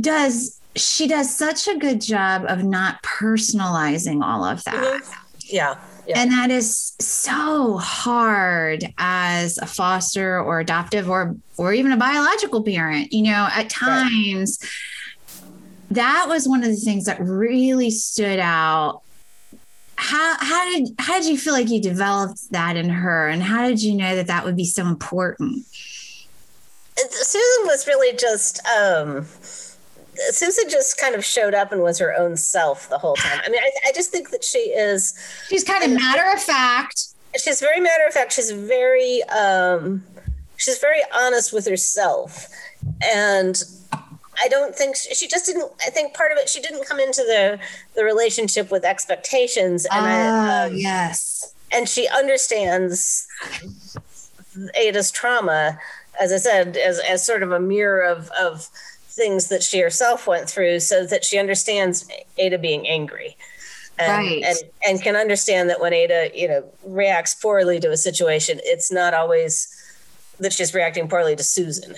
does 0.00 0.60
she 0.76 1.06
does 1.08 1.34
such 1.34 1.66
a 1.68 1.76
good 1.76 2.00
job 2.00 2.44
of 2.46 2.62
not 2.64 3.02
personalizing 3.02 4.22
all 4.24 4.44
of 4.44 4.62
that. 4.64 5.02
Yeah, 5.52 5.76
yeah, 6.06 6.18
And 6.18 6.30
that 6.32 6.50
is 6.50 6.92
so 7.00 7.76
hard 7.78 8.84
as 8.98 9.58
a 9.58 9.66
foster 9.66 10.40
or 10.40 10.60
adoptive 10.60 11.08
or 11.08 11.36
or 11.56 11.72
even 11.72 11.92
a 11.92 11.96
biological 11.96 12.62
parent. 12.62 13.12
You 13.12 13.24
know, 13.24 13.48
at 13.52 13.68
times 13.70 14.58
that 15.90 16.26
was 16.28 16.48
one 16.48 16.62
of 16.62 16.70
the 16.70 16.76
things 16.76 17.04
that 17.04 17.20
really 17.20 17.90
stood 17.90 18.38
out. 18.38 19.02
How 19.96 20.36
how 20.38 20.70
did 20.70 20.94
how 20.98 21.20
did 21.20 21.28
you 21.28 21.38
feel 21.38 21.52
like 21.52 21.68
you 21.68 21.80
developed 21.80 22.50
that 22.52 22.76
in 22.76 22.88
her, 22.88 23.28
and 23.28 23.42
how 23.42 23.68
did 23.68 23.82
you 23.82 23.94
know 23.94 24.16
that 24.16 24.28
that 24.28 24.44
would 24.44 24.56
be 24.56 24.64
so 24.64 24.86
important? 24.86 25.64
Susan 26.96 27.66
was 27.66 27.86
really 27.86 28.16
just. 28.16 28.64
Um, 28.66 29.26
Susan 30.30 30.68
just 30.68 30.98
kind 30.98 31.14
of 31.14 31.24
showed 31.24 31.54
up 31.54 31.72
and 31.72 31.82
was 31.82 31.98
her 31.98 32.14
own 32.14 32.36
self 32.36 32.88
the 32.90 32.98
whole 32.98 33.16
time. 33.16 33.40
I 33.44 33.48
mean, 33.48 33.60
I, 33.60 33.70
I 33.88 33.92
just 33.92 34.10
think 34.10 34.30
that 34.30 34.44
she 34.44 34.58
is. 34.58 35.14
She's 35.48 35.64
kind 35.64 35.82
of 35.82 35.90
matter 35.90 36.30
of 36.32 36.42
fact. 36.42 37.06
she's 37.42 37.60
very 37.60 37.80
matter 37.80 38.04
of 38.06 38.12
fact 38.12 38.32
she's 38.32 38.50
very 38.50 39.22
um 39.24 40.02
she's 40.56 40.78
very 40.78 41.00
honest 41.14 41.52
with 41.52 41.66
herself 41.66 42.48
and 43.04 43.62
i 44.42 44.48
don't 44.48 44.74
think 44.74 44.96
she, 44.96 45.14
she 45.14 45.28
just 45.28 45.46
didn't 45.46 45.70
i 45.86 45.90
think 45.90 46.12
part 46.14 46.32
of 46.32 46.38
it 46.38 46.48
she 46.48 46.60
didn't 46.60 46.84
come 46.86 46.98
into 46.98 47.22
the 47.22 47.58
the 47.94 48.04
relationship 48.04 48.70
with 48.70 48.84
expectations 48.84 49.86
and 49.92 50.06
I, 50.06 50.64
Oh 50.64 50.66
um, 50.66 50.76
yes, 50.76 51.54
and 51.70 51.88
she 51.88 52.08
understands 52.08 53.26
ada's 54.76 55.10
trauma 55.12 55.78
as 56.20 56.32
i 56.32 56.36
said 56.36 56.76
as, 56.76 56.98
as 56.98 57.24
sort 57.24 57.42
of 57.44 57.52
a 57.52 57.60
mirror 57.60 58.02
of 58.02 58.28
of 58.30 58.68
things 59.10 59.48
that 59.48 59.62
she 59.62 59.80
herself 59.80 60.26
went 60.26 60.48
through 60.48 60.80
so 60.80 61.04
that 61.06 61.24
she 61.24 61.38
understands 61.38 62.08
ada 62.38 62.58
being 62.58 62.86
angry 62.86 63.36
and, 63.98 64.08
Right. 64.12 64.42
and 64.44 64.58
and 64.86 65.02
can 65.02 65.16
understand 65.16 65.68
that 65.68 65.80
when 65.80 65.92
ada 65.92 66.30
you 66.34 66.48
know 66.48 66.64
reacts 66.84 67.34
poorly 67.34 67.80
to 67.80 67.90
a 67.90 67.96
situation 67.96 68.60
it's 68.62 68.90
not 68.92 69.12
always 69.14 69.68
that 70.38 70.52
she's 70.52 70.72
reacting 70.74 71.08
poorly 71.08 71.36
to 71.36 71.42
susan 71.42 71.94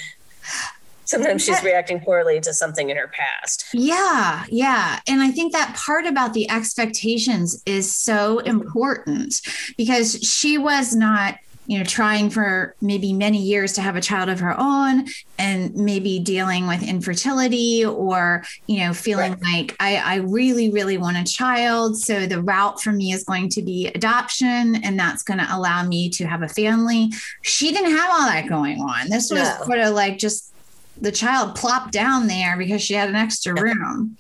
sometimes 1.05 1.45
she's 1.45 1.63
reacting 1.63 2.01
poorly 2.01 2.41
to 2.41 2.55
something 2.55 2.89
in 2.89 2.97
her 2.97 3.09
past. 3.09 3.67
Yeah, 3.75 4.45
yeah. 4.49 5.01
And 5.07 5.21
I 5.21 5.31
think 5.31 5.53
that 5.53 5.77
part 5.77 6.07
about 6.07 6.33
the 6.33 6.51
expectations 6.51 7.63
is 7.67 7.95
so 7.95 8.39
important 8.39 9.43
because 9.77 10.15
she 10.23 10.57
was 10.57 10.95
not 10.95 11.37
you 11.73 11.79
know 11.79 11.85
trying 11.85 12.29
for 12.29 12.75
maybe 12.83 13.15
many 13.15 13.39
years 13.39 13.73
to 13.73 13.81
have 13.81 13.97
a 13.97 14.01
child 14.03 14.29
of 14.29 14.41
her 14.41 14.55
own 14.59 15.07
and 15.39 15.75
maybe 15.75 16.19
dealing 16.19 16.67
with 16.69 16.83
infertility 16.83 17.83
or 17.83 18.45
you 18.67 18.81
know 18.81 18.93
feeling 18.93 19.33
right. 19.33 19.43
like 19.43 19.77
I, 19.81 19.97
I 19.97 20.15
really 20.17 20.71
really 20.71 20.99
want 20.99 21.17
a 21.17 21.25
child. 21.25 21.97
So 21.97 22.27
the 22.27 22.43
route 22.43 22.83
for 22.83 22.93
me 22.93 23.13
is 23.13 23.25
going 23.25 23.49
to 23.49 23.63
be 23.63 23.87
adoption 23.87 24.85
and 24.85 25.01
that's 25.01 25.23
going 25.23 25.41
to 25.41 25.47
allow 25.49 25.83
me 25.83 26.11
to 26.11 26.27
have 26.27 26.43
a 26.43 26.49
family. 26.49 27.09
She 27.41 27.73
didn't 27.73 27.97
have 27.97 28.11
all 28.11 28.27
that 28.27 28.51
going 28.51 28.79
on. 28.79 29.09
This 29.09 29.31
was 29.31 29.41
no. 29.41 29.65
sort 29.65 29.79
of 29.79 29.95
like 29.95 30.19
just 30.19 30.53
the 31.01 31.11
child 31.11 31.57
plopped 31.57 31.91
down 31.91 32.27
there 32.27 32.59
because 32.59 32.83
she 32.83 32.93
had 32.93 33.09
an 33.09 33.17
extra 33.17 33.55
room. 33.59 34.19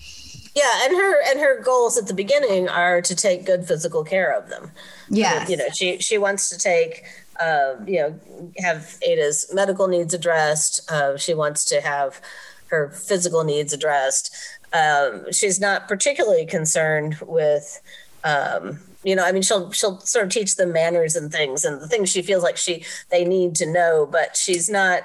Yeah 0.54 0.85
and 0.85 0.97
her 0.97 1.30
and 1.30 1.38
her 1.38 1.61
goals 1.61 1.99
at 1.99 2.06
the 2.06 2.14
beginning 2.14 2.71
are 2.71 3.02
to 3.02 3.14
take 3.14 3.44
good 3.44 3.68
physical 3.68 4.04
care 4.04 4.32
of 4.32 4.49
them. 4.49 4.71
Yeah 5.11 5.47
you 5.47 5.59
know 5.59 5.68
she 5.68 5.99
she 5.99 6.16
wants 6.16 6.49
to 6.49 6.56
take 6.56 7.04
uh, 7.41 7.75
you 7.87 8.01
know, 8.01 8.21
have 8.59 8.99
Ada's 9.07 9.51
medical 9.53 9.89
needs 9.89 10.15
addressed. 10.15 10.91
Uh, 10.91 11.17
she 11.17 11.35
wants 11.35 11.65
to 11.67 11.81
have 11.81 12.21
her 12.67 12.91
physical 12.91 13.45
needs 13.45 13.73
addressed. 13.73 14.35
Um, 14.73 15.31
she's 15.33 15.61
not 15.61 15.89
particularly 15.89 16.47
concerned 16.47 17.19
with, 17.21 17.81
um, 18.25 18.81
you 19.05 19.15
know, 19.15 19.25
I 19.25 19.33
mean, 19.33 19.43
she'll 19.43 19.71
she'll 19.73 20.01
sort 20.01 20.25
of 20.25 20.31
teach 20.31 20.57
them 20.57 20.73
manners 20.73 21.15
and 21.15 21.31
things 21.31 21.65
and 21.65 21.81
the 21.81 21.89
things 21.89 22.09
she 22.11 22.23
feels 22.23 22.43
like 22.43 22.57
she 22.57 22.85
they 23.11 23.25
need 23.25 23.55
to 23.57 23.67
know, 23.71 24.07
but 24.11 24.37
she's 24.37 24.71
not 24.71 25.03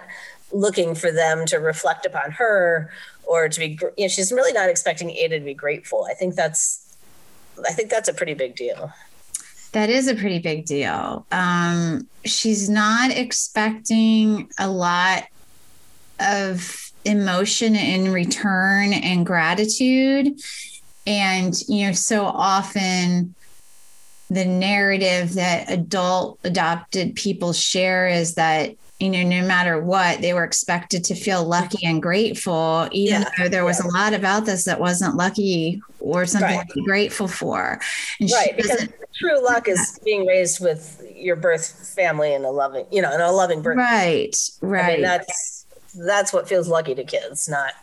looking 0.52 0.96
for 0.96 1.12
them 1.12 1.46
to 1.48 1.58
reflect 1.58 2.06
upon 2.06 2.32
her 2.32 2.90
or 3.26 3.50
to 3.50 3.60
be. 3.60 3.78
You 3.98 4.06
know, 4.06 4.08
she's 4.08 4.32
really 4.32 4.54
not 4.54 4.70
expecting 4.70 5.10
Ada 5.10 5.40
to 5.40 5.46
be 5.46 5.54
grateful. 5.54 6.08
I 6.10 6.14
think 6.14 6.36
that's, 6.36 6.96
I 7.68 7.74
think 7.74 7.90
that's 7.90 8.08
a 8.08 8.14
pretty 8.14 8.36
big 8.36 8.56
deal. 8.56 8.94
That 9.74 9.90
is 9.90 10.08
a 10.08 10.16
pretty 10.16 10.40
big 10.40 10.66
deal. 10.66 11.26
Um, 11.32 12.08
she's 12.26 12.70
not 12.70 13.12
expecting 13.12 14.50
a 14.58 14.70
lot 14.70 15.26
of 16.20 16.92
emotion 17.06 17.76
in 17.76 18.12
return 18.12 18.94
and 18.94 19.26
gratitude. 19.26 20.40
And, 21.06 21.54
you 21.68 21.88
know, 21.88 21.94
so 21.94 22.26
often 22.26 23.36
the 24.30 24.46
narrative 24.46 25.36
that 25.36 25.72
adult 25.72 26.40
adopted 26.44 27.16
people 27.16 27.54
share 27.54 28.08
is 28.08 28.36
that 28.36 28.76
you 29.00 29.12
know, 29.12 29.22
no 29.22 29.46
matter 29.46 29.80
what, 29.80 30.22
they 30.22 30.34
were 30.34 30.44
expected 30.44 31.04
to 31.06 31.16
feel 31.16 31.44
lucky 31.44 31.86
and 31.86 32.02
grateful, 32.02 32.88
even 32.92 33.22
yeah, 33.22 33.30
though 33.38 33.50
there 33.50 33.66
was 33.66 33.80
yeah. 33.80 33.90
a 33.90 33.94
lot 33.94 34.14
about 34.14 34.46
this 34.46 34.64
that 34.64 34.80
wasn't 34.80 35.16
lucky 35.16 35.82
or 36.00 36.26
something 36.26 36.58
right. 36.58 36.68
to 36.68 36.74
be 36.74 36.84
grateful 36.84 37.28
for. 37.28 37.80
And 38.20 38.32
right, 38.32 38.58
because 38.58 38.88
true 39.16 39.44
luck 39.44 39.68
is 39.68 40.00
being 40.04 40.26
raised 40.26 40.60
with 40.60 41.04
your 41.16 41.36
birth 41.36 41.94
family 41.96 42.34
and 42.34 42.44
a 42.44 42.50
loving, 42.50 42.88
you 42.92 43.02
know, 43.02 43.12
and 43.12 43.22
a 43.22 43.32
loving 43.32 43.62
birth. 43.62 43.78
Right, 43.78 44.36
right. 44.62 44.84
I 44.84 44.94
mean, 44.94 45.02
that's 45.04 45.66
that's 45.96 46.34
what 46.34 46.50
feels 46.50 46.68
lucky 46.68 46.96
to 46.96 47.04
kids, 47.04 47.48
not 47.48 47.74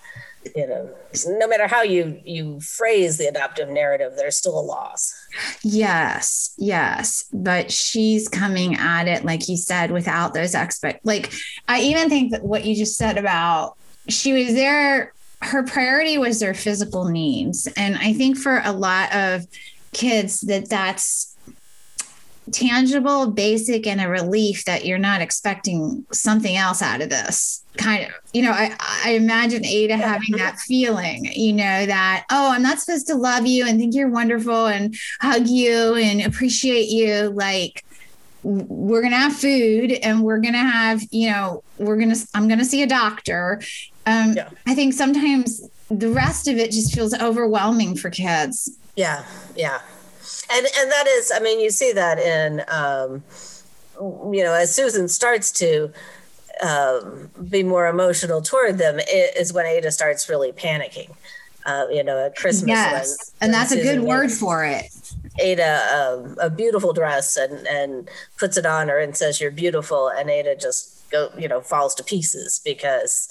you 0.55 0.67
know 0.67 0.91
no 1.27 1.49
matter 1.49 1.67
how 1.67 1.83
you 1.83 2.21
you 2.25 2.61
phrase 2.61 3.17
the 3.17 3.27
adoptive 3.27 3.69
narrative 3.69 4.13
there's 4.17 4.37
still 4.37 4.59
a 4.59 4.61
loss 4.61 5.15
yes 5.63 6.55
yes 6.59 7.25
but 7.33 7.71
she's 7.71 8.29
coming 8.29 8.77
at 8.77 9.09
it 9.09 9.25
like 9.25 9.49
you 9.49 9.57
said 9.57 9.91
without 9.91 10.35
those 10.35 10.55
expect 10.55 11.05
like 11.05 11.33
i 11.69 11.81
even 11.81 12.09
think 12.09 12.31
that 12.31 12.45
what 12.45 12.65
you 12.65 12.75
just 12.75 12.97
said 12.97 13.19
about 13.19 13.75
she 14.09 14.33
was 14.33 14.55
there 14.55 15.13
her 15.43 15.63
priority 15.63 16.19
was 16.19 16.41
their 16.41 16.55
physical 16.55 17.09
needs 17.09 17.69
and 17.77 17.97
i 17.99 18.13
think 18.13 18.37
for 18.37 18.61
a 18.65 18.73
lot 18.73 19.13
of 19.15 19.47
kids 19.93 20.41
that 20.43 20.69
that's 20.69 21.34
tangible, 22.53 23.31
basic, 23.31 23.87
and 23.87 24.01
a 24.01 24.09
relief 24.09 24.65
that 24.65 24.85
you're 24.85 24.99
not 24.99 25.21
expecting 25.21 26.05
something 26.13 26.57
else 26.57 26.83
out 26.83 27.01
of 27.01 27.09
this. 27.09 27.65
Kind 27.77 28.05
of, 28.05 28.11
you 28.33 28.43
know, 28.43 28.53
I, 28.53 28.77
I 28.81 29.13
imagine 29.13 29.65
Ada 29.65 29.97
having 29.97 30.37
that 30.37 30.59
feeling, 30.59 31.25
you 31.33 31.53
know, 31.53 31.87
that, 31.87 32.25
oh, 32.31 32.53
I'm 32.53 32.63
not 32.63 32.81
supposed 32.81 33.07
to 33.09 33.15
love 33.15 33.47
you 33.47 33.67
and 33.67 33.79
think 33.79 33.95
you're 33.95 34.11
wonderful 34.11 34.67
and 34.67 34.95
hug 35.21 35.47
you 35.49 35.95
and 35.95 36.23
appreciate 36.23 36.89
you. 36.89 37.31
Like, 37.31 37.85
we're 38.43 39.01
going 39.01 39.13
to 39.13 39.19
have 39.19 39.35
food 39.35 39.93
and 39.93 40.23
we're 40.23 40.39
going 40.39 40.53
to 40.55 40.59
have, 40.59 41.03
you 41.11 41.31
know, 41.31 41.65
we're 41.79 41.97
going 41.97 42.15
to, 42.15 42.29
I'm 42.35 42.47
going 42.47 42.61
to 42.61 42.65
see 42.65 42.83
a 42.83 42.87
doctor. 42.87 43.61
Um, 44.07 44.35
yeah. 44.35 44.51
I 44.67 44.75
think 44.75 44.93
sometimes 44.93 45.69
the 45.91 46.11
rest 46.11 46.47
of 46.47 46.59
it 46.59 46.71
just 46.71 46.95
feels 46.95 47.15
overwhelming 47.15 47.97
for 47.97 48.11
kids. 48.11 48.79
Yeah. 48.97 49.25
Yeah 49.57 49.81
and 50.51 50.67
and 50.79 50.91
that 50.91 51.07
is 51.07 51.33
i 51.35 51.39
mean 51.41 51.61
you 51.61 51.71
see 51.71 51.93
that 51.93 52.19
in 52.19 52.63
um, 52.69 53.23
you 54.33 54.43
know 54.43 54.53
as 54.53 54.75
susan 54.75 55.09
starts 55.09 55.51
to 55.51 55.93
um, 56.63 57.31
be 57.49 57.63
more 57.63 57.89
emotional 57.89 58.41
toward 58.41 58.79
them 58.79 58.99
is 59.37 59.53
when 59.53 59.67
ada 59.67 59.91
starts 59.91 60.29
really 60.29 60.53
panicking 60.53 61.11
uh, 61.67 61.87
you 61.91 62.03
know 62.03 62.27
at 62.27 62.37
christmas 62.37 62.69
yes 62.69 63.33
when, 63.39 63.47
and 63.47 63.55
that's 63.55 63.73
a 63.73 63.83
good 63.83 64.01
word 64.01 64.31
for 64.31 64.65
it. 64.65 64.91
Ada 65.41 65.81
um, 65.93 66.37
a 66.41 66.49
beautiful 66.49 66.93
dress 66.93 67.37
and 67.37 67.67
and 67.67 68.09
puts 68.39 68.57
it 68.57 68.65
on 68.65 68.89
her 68.89 69.01
and 69.01 69.17
says 69.17 69.41
you're 69.41 69.51
beautiful 69.51 70.09
and 70.09 70.31
ada 70.31 70.55
just 70.55 71.11
go 71.11 71.31
you 71.37 71.49
know 71.49 71.61
falls 71.61 71.93
to 71.97 72.05
pieces 72.05 72.61
because 72.65 73.29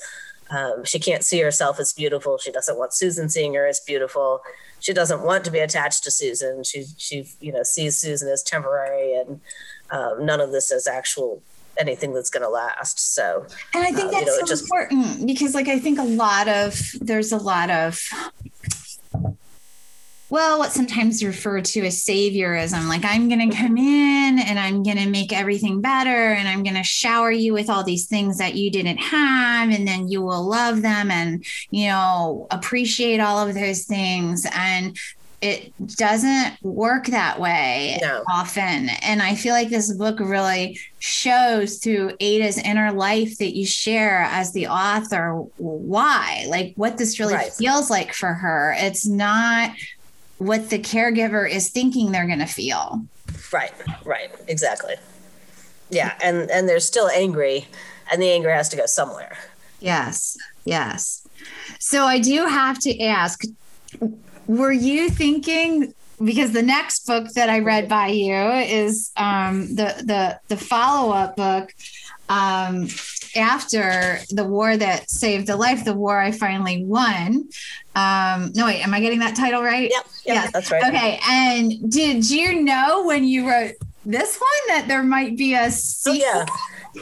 um, 0.50 0.84
she 0.84 1.00
can't 1.00 1.24
see 1.24 1.39
herself 1.39 1.79
as 1.79 1.93
beautiful. 1.93 2.38
She 2.38 2.51
doesn't 2.51 2.77
want 2.77 2.93
susan 2.93 3.29
seeing 3.29 3.53
her 3.55 3.65
as 3.65 3.79
beautiful 3.79 4.41
she 4.83 4.93
doesn't 4.93 5.21
want 5.21 5.45
to 5.45 5.51
be 5.51 5.59
attached 5.59 6.03
to 6.03 6.11
Susan. 6.11 6.63
She 6.63 6.85
she 6.97 7.25
you 7.39 7.53
know 7.53 7.63
sees 7.63 7.97
Susan 7.97 8.27
as 8.29 8.43
temporary 8.43 9.15
and 9.15 9.39
um, 9.89 10.25
none 10.25 10.41
of 10.41 10.51
this 10.51 10.71
is 10.71 10.87
actual 10.87 11.41
anything 11.79 12.13
that's 12.13 12.29
going 12.29 12.43
to 12.43 12.49
last. 12.49 13.15
So, 13.15 13.45
and 13.73 13.83
I 13.83 13.91
think 13.91 14.07
um, 14.07 14.11
that's 14.11 14.25
you 14.25 14.31
know, 14.31 14.37
so 14.39 14.45
just, 14.45 14.63
important 14.63 15.25
because, 15.25 15.55
like, 15.55 15.67
I 15.67 15.79
think 15.79 15.99
a 15.99 16.03
lot 16.03 16.47
of 16.47 16.79
there's 16.99 17.31
a 17.31 17.37
lot 17.37 17.69
of 17.69 17.99
well, 20.33 20.57
what 20.57 20.71
sometimes 20.71 21.23
referred 21.23 21.63
to 21.63 21.85
as 21.85 22.03
saviorism. 22.03 22.87
Like, 22.87 23.05
I'm 23.05 23.29
going 23.29 23.51
to 23.51 23.55
come 23.55 23.77
in 23.77 24.39
and 24.39 24.57
I'm 24.57 24.81
going 24.81 24.97
to 24.97 25.07
make 25.07 25.31
everything 25.31 25.79
better 25.79 26.09
and 26.09 26.47
I'm 26.47 26.63
going 26.63 26.75
to 26.75 26.81
shower 26.81 27.29
you 27.29 27.53
with 27.53 27.69
all 27.69 27.83
these 27.83 28.07
things 28.07 28.39
that 28.39 28.55
you 28.55 28.71
didn't 28.71 28.97
have. 28.97 29.69
And 29.69 29.87
then 29.87 30.07
you 30.07 30.23
will 30.23 30.41
love 30.41 30.81
them 30.81 31.11
and, 31.11 31.45
you 31.69 31.85
know, 31.85 32.47
appreciate 32.49 33.19
all 33.19 33.47
of 33.47 33.53
those 33.53 33.83
things. 33.83 34.47
And 34.55 34.97
it 35.43 35.71
doesn't 35.97 36.57
work 36.63 37.05
that 37.07 37.39
way 37.39 37.99
no. 38.01 38.23
often. 38.27 38.89
And 39.03 39.21
I 39.21 39.35
feel 39.35 39.53
like 39.53 39.69
this 39.69 39.93
book 39.93 40.19
really 40.19 40.79
shows 40.97 41.77
through 41.77 42.13
Ada's 42.19 42.57
inner 42.57 42.91
life 42.91 43.37
that 43.37 43.55
you 43.55 43.67
share 43.67 44.23
as 44.31 44.51
the 44.51 44.65
author 44.65 45.33
why, 45.57 46.47
like 46.49 46.73
what 46.75 46.97
this 46.97 47.19
really 47.19 47.35
right. 47.35 47.53
feels 47.53 47.91
like 47.91 48.15
for 48.15 48.33
her. 48.33 48.73
It's 48.79 49.05
not 49.05 49.69
what 50.45 50.69
the 50.69 50.79
caregiver 50.79 51.50
is 51.50 51.69
thinking 51.69 52.12
they're 52.12 52.27
going 52.27 52.39
to 52.39 52.45
feel. 52.45 53.05
Right, 53.51 53.73
right, 54.05 54.31
exactly. 54.47 54.95
Yeah, 55.89 56.13
and 56.23 56.50
and 56.50 56.67
they're 56.67 56.79
still 56.79 57.07
angry, 57.09 57.67
and 58.12 58.21
the 58.21 58.29
anger 58.29 58.51
has 58.51 58.69
to 58.69 58.77
go 58.77 58.85
somewhere. 58.85 59.38
Yes, 59.79 60.38
yes. 60.65 61.27
So 61.79 62.05
I 62.05 62.19
do 62.19 62.45
have 62.45 62.79
to 62.79 63.00
ask: 63.01 63.43
Were 64.47 64.71
you 64.71 65.09
thinking? 65.09 65.93
Because 66.23 66.53
the 66.53 66.62
next 66.62 67.05
book 67.05 67.27
that 67.33 67.50
I 67.50 67.59
read 67.59 67.89
by 67.89 68.07
you 68.07 68.33
is 68.33 69.12
um, 69.17 69.75
the 69.75 70.03
the 70.05 70.39
the 70.47 70.57
follow 70.57 71.13
up 71.13 71.35
book 71.35 71.73
um, 72.29 72.88
after 73.35 74.19
the 74.29 74.43
war 74.43 74.75
that 74.77 75.09
saved 75.09 75.47
the 75.47 75.55
life, 75.55 75.85
the 75.85 75.93
war 75.93 76.19
I 76.19 76.31
finally 76.31 76.83
won. 76.85 77.49
Um, 77.95 78.51
no, 78.55 78.65
wait, 78.65 78.85
am 78.85 78.93
I 78.93 78.99
getting 78.99 79.19
that 79.19 79.35
title 79.35 79.61
right? 79.63 79.89
Yep, 79.91 80.05
yep 80.25 80.35
yeah, 80.35 80.49
that's 80.51 80.71
right. 80.71 80.83
Okay, 80.83 81.19
and 81.27 81.91
did 81.91 82.29
you 82.29 82.61
know 82.61 83.03
when 83.05 83.23
you 83.23 83.49
wrote 83.49 83.73
this 84.05 84.37
one 84.37 84.75
that 84.75 84.87
there 84.87 85.03
might 85.03 85.37
be 85.37 85.53
a 85.53 85.71
sequel? 85.71 86.21
Oh, 86.23 86.45
yeah. 86.45 86.45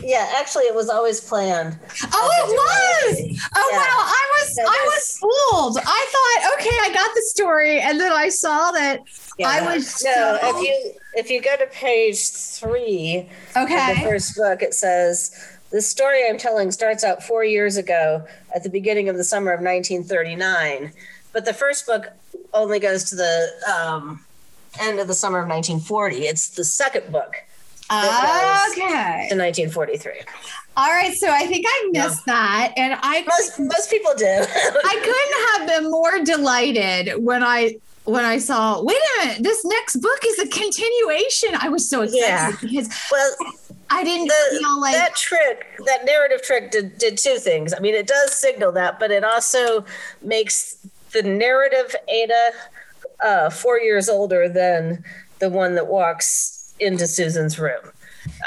Yeah, 0.03 0.31
actually, 0.37 0.63
it 0.63 0.75
was 0.75 0.89
always 0.89 1.19
planned. 1.19 1.77
Oh, 2.13 2.29
it 2.37 2.49
was. 2.49 3.39
Oh 3.57 3.69
yeah. 3.71 3.77
wow, 3.77 3.83
I 3.83 4.39
was 4.39 4.57
I 4.59 4.85
was 4.85 5.17
fooled. 5.17 5.77
I 5.77 6.39
thought, 6.39 6.53
okay, 6.53 6.77
I 6.81 6.93
got 6.93 7.13
the 7.13 7.21
story, 7.23 7.79
and 7.81 7.99
then 7.99 8.13
I 8.13 8.29
saw 8.29 8.71
that 8.71 9.01
yeah. 9.37 9.49
I 9.49 9.75
was. 9.75 10.01
No, 10.03 10.37
so... 10.41 10.57
if 10.57 10.63
you 10.63 10.93
if 11.15 11.29
you 11.29 11.41
go 11.41 11.57
to 11.57 11.67
page 11.67 12.29
three, 12.29 13.29
okay, 13.57 13.95
the 13.95 13.99
first 14.01 14.37
book, 14.37 14.61
it 14.61 14.73
says 14.73 15.59
the 15.71 15.81
story 15.81 16.27
I'm 16.27 16.37
telling 16.37 16.71
starts 16.71 17.03
out 17.03 17.23
four 17.23 17.43
years 17.43 17.77
ago 17.77 18.25
at 18.53 18.63
the 18.63 18.69
beginning 18.69 19.09
of 19.09 19.17
the 19.17 19.23
summer 19.23 19.51
of 19.51 19.61
1939, 19.61 20.91
but 21.33 21.45
the 21.45 21.53
first 21.53 21.85
book 21.85 22.07
only 22.53 22.79
goes 22.79 23.09
to 23.09 23.15
the 23.15 23.49
um, 23.73 24.23
end 24.79 24.99
of 24.99 25.07
the 25.07 25.13
summer 25.13 25.39
of 25.39 25.47
1940. 25.47 26.25
It's 26.25 26.49
the 26.49 26.65
second 26.65 27.11
book 27.11 27.35
Okay. 27.91 29.27
In 29.29 29.37
1943. 29.37 30.11
All 30.77 30.89
right, 30.89 31.13
so 31.13 31.29
I 31.29 31.45
think 31.45 31.65
I 31.67 31.89
missed 31.91 32.23
yeah. 32.25 32.33
that, 32.33 32.73
and 32.77 32.97
I 33.01 33.23
most 33.23 33.59
most 33.59 33.89
people 33.91 34.13
do. 34.15 34.25
I 34.25 35.59
couldn't 35.59 35.69
have 35.69 35.83
been 35.83 35.91
more 35.91 36.23
delighted 36.23 37.21
when 37.21 37.43
I 37.43 37.75
when 38.05 38.25
I 38.25 38.37
saw. 38.37 38.81
Wait 38.81 38.97
a 38.97 39.25
minute, 39.25 39.43
this 39.43 39.63
next 39.65 39.97
book 39.97 40.19
is 40.25 40.39
a 40.39 40.47
continuation. 40.47 41.49
I 41.59 41.69
was 41.69 41.89
so 41.89 42.01
excited 42.01 42.21
yeah. 42.21 42.51
because 42.59 42.89
well, 43.11 43.35
I 43.89 44.03
didn't 44.03 44.27
the, 44.27 44.57
feel 44.59 44.81
like 44.81 44.93
that 44.93 45.15
trick, 45.15 45.65
that 45.85 46.05
narrative 46.05 46.41
trick, 46.41 46.71
did 46.71 46.97
did 46.97 47.17
two 47.17 47.37
things. 47.37 47.73
I 47.73 47.79
mean, 47.79 47.95
it 47.95 48.07
does 48.07 48.33
signal 48.33 48.71
that, 48.73 48.99
but 48.99 49.11
it 49.11 49.23
also 49.23 49.85
makes 50.21 50.77
the 51.11 51.23
narrative 51.23 51.95
Ada 52.07 52.51
uh, 53.23 53.49
four 53.49 53.79
years 53.79 54.09
older 54.09 54.49
than 54.49 55.03
the 55.39 55.49
one 55.49 55.75
that 55.75 55.87
walks 55.87 56.73
into 56.79 57.07
Susan's 57.07 57.59
room 57.59 57.91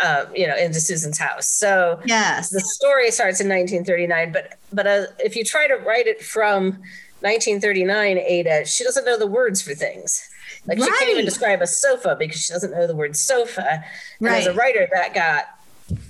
uh, 0.02 0.26
you 0.34 0.46
know, 0.46 0.56
into 0.56 0.80
Susan's 0.80 1.18
house. 1.18 1.48
So 1.48 2.00
yes, 2.04 2.50
the 2.50 2.60
story 2.60 3.10
starts 3.10 3.40
in 3.40 3.48
1939, 3.48 4.32
but 4.32 4.58
but 4.72 4.86
uh, 4.86 5.06
if 5.18 5.36
you 5.36 5.44
try 5.44 5.66
to 5.66 5.74
write 5.76 6.06
it 6.06 6.22
from 6.22 6.82
1939, 7.20 8.18
Ada, 8.18 8.66
she 8.66 8.84
doesn't 8.84 9.04
know 9.04 9.18
the 9.18 9.26
words 9.26 9.62
for 9.62 9.74
things. 9.74 10.28
Like 10.66 10.78
right. 10.78 10.86
she 10.86 10.98
can't 10.98 11.10
even 11.10 11.24
describe 11.24 11.62
a 11.62 11.66
sofa 11.66 12.16
because 12.18 12.40
she 12.40 12.52
doesn't 12.52 12.70
know 12.70 12.86
the 12.86 12.96
word 12.96 13.16
sofa. 13.16 13.84
And 14.20 14.28
right. 14.28 14.38
as 14.38 14.46
a 14.46 14.54
writer, 14.54 14.88
that 14.92 15.14
got 15.14 15.44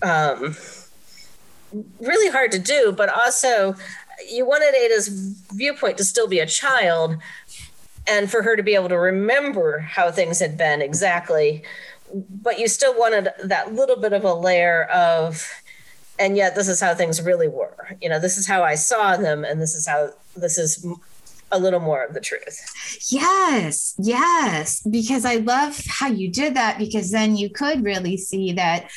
um, 0.03 0.57
really 2.01 2.31
hard 2.31 2.53
to 2.53 2.59
do. 2.59 2.93
But 2.97 3.09
also, 3.09 3.75
you 4.29 4.47
wanted 4.47 4.75
Ada's 4.75 5.09
viewpoint 5.53 5.99
to 5.99 6.05
still 6.05 6.29
be 6.29 6.39
a 6.39 6.47
child, 6.47 7.17
and 8.07 8.31
for 8.31 8.43
her 8.43 8.57
to 8.57 8.63
be 8.63 8.75
able 8.75 8.89
to 8.91 8.99
remember 8.99 9.81
how 9.81 10.11
things 10.11 10.39
had 10.39 10.57
been 10.57 10.83
exactly 10.83 11.63
but 12.13 12.59
you 12.59 12.69
still 12.69 12.97
wanted 12.99 13.31
that 13.43 13.75
little 13.75 13.97
bit 13.97 14.13
of 14.13 14.25
a 14.25 14.35
layer 14.35 14.85
of 14.85 15.49
and 16.19 16.37
yet 16.37 16.55
this 16.55 16.69
is 16.69 16.81
how 16.81 16.95
things 16.95 17.23
really 17.23 17.49
were 17.49 17.97
you 18.01 18.09
know 18.09 18.19
this 18.19 18.39
is 18.39 18.47
how 18.47 18.63
i 18.63 18.75
saw 18.75 19.17
them 19.17 19.45
and 19.45 19.61
this 19.61 19.75
is 19.75 19.87
how 19.87 20.11
this 20.37 20.59
is 20.59 20.87
a 21.53 21.59
little 21.59 21.81
more 21.81 22.05
of 22.05 22.15
the 22.15 22.21
truth 22.21 23.07
yes 23.11 23.95
yes 23.99 24.83
because 24.91 25.25
i 25.25 25.37
love 25.37 25.81
how 25.89 26.09
you 26.09 26.31
did 26.31 26.55
that 26.55 26.79
because 26.79 27.11
then 27.11 27.37
you 27.37 27.51
could 27.51 27.85
really 27.85 28.17
see 28.17 28.53
that 28.53 28.91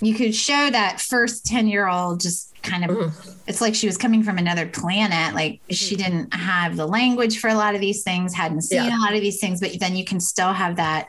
you 0.00 0.14
could 0.14 0.34
show 0.34 0.70
that 0.70 1.00
first 1.00 1.44
10 1.46 1.68
year 1.68 1.88
old 1.88 2.20
just 2.20 2.50
kind 2.62 2.84
of 2.84 2.90
mm-hmm. 2.90 3.30
it's 3.46 3.60
like 3.60 3.74
she 3.74 3.86
was 3.86 3.96
coming 3.96 4.22
from 4.22 4.38
another 4.38 4.66
planet 4.66 5.34
like 5.34 5.54
mm-hmm. 5.54 5.74
she 5.74 5.96
didn't 5.96 6.32
have 6.34 6.76
the 6.76 6.86
language 6.86 7.38
for 7.38 7.48
a 7.48 7.54
lot 7.54 7.74
of 7.74 7.80
these 7.80 8.02
things 8.02 8.34
hadn't 8.34 8.62
seen 8.62 8.84
yeah. 8.84 8.98
a 8.98 9.00
lot 9.00 9.14
of 9.14 9.20
these 9.20 9.40
things 9.40 9.60
but 9.60 9.70
then 9.80 9.96
you 9.96 10.04
can 10.04 10.20
still 10.20 10.52
have 10.52 10.76
that 10.76 11.08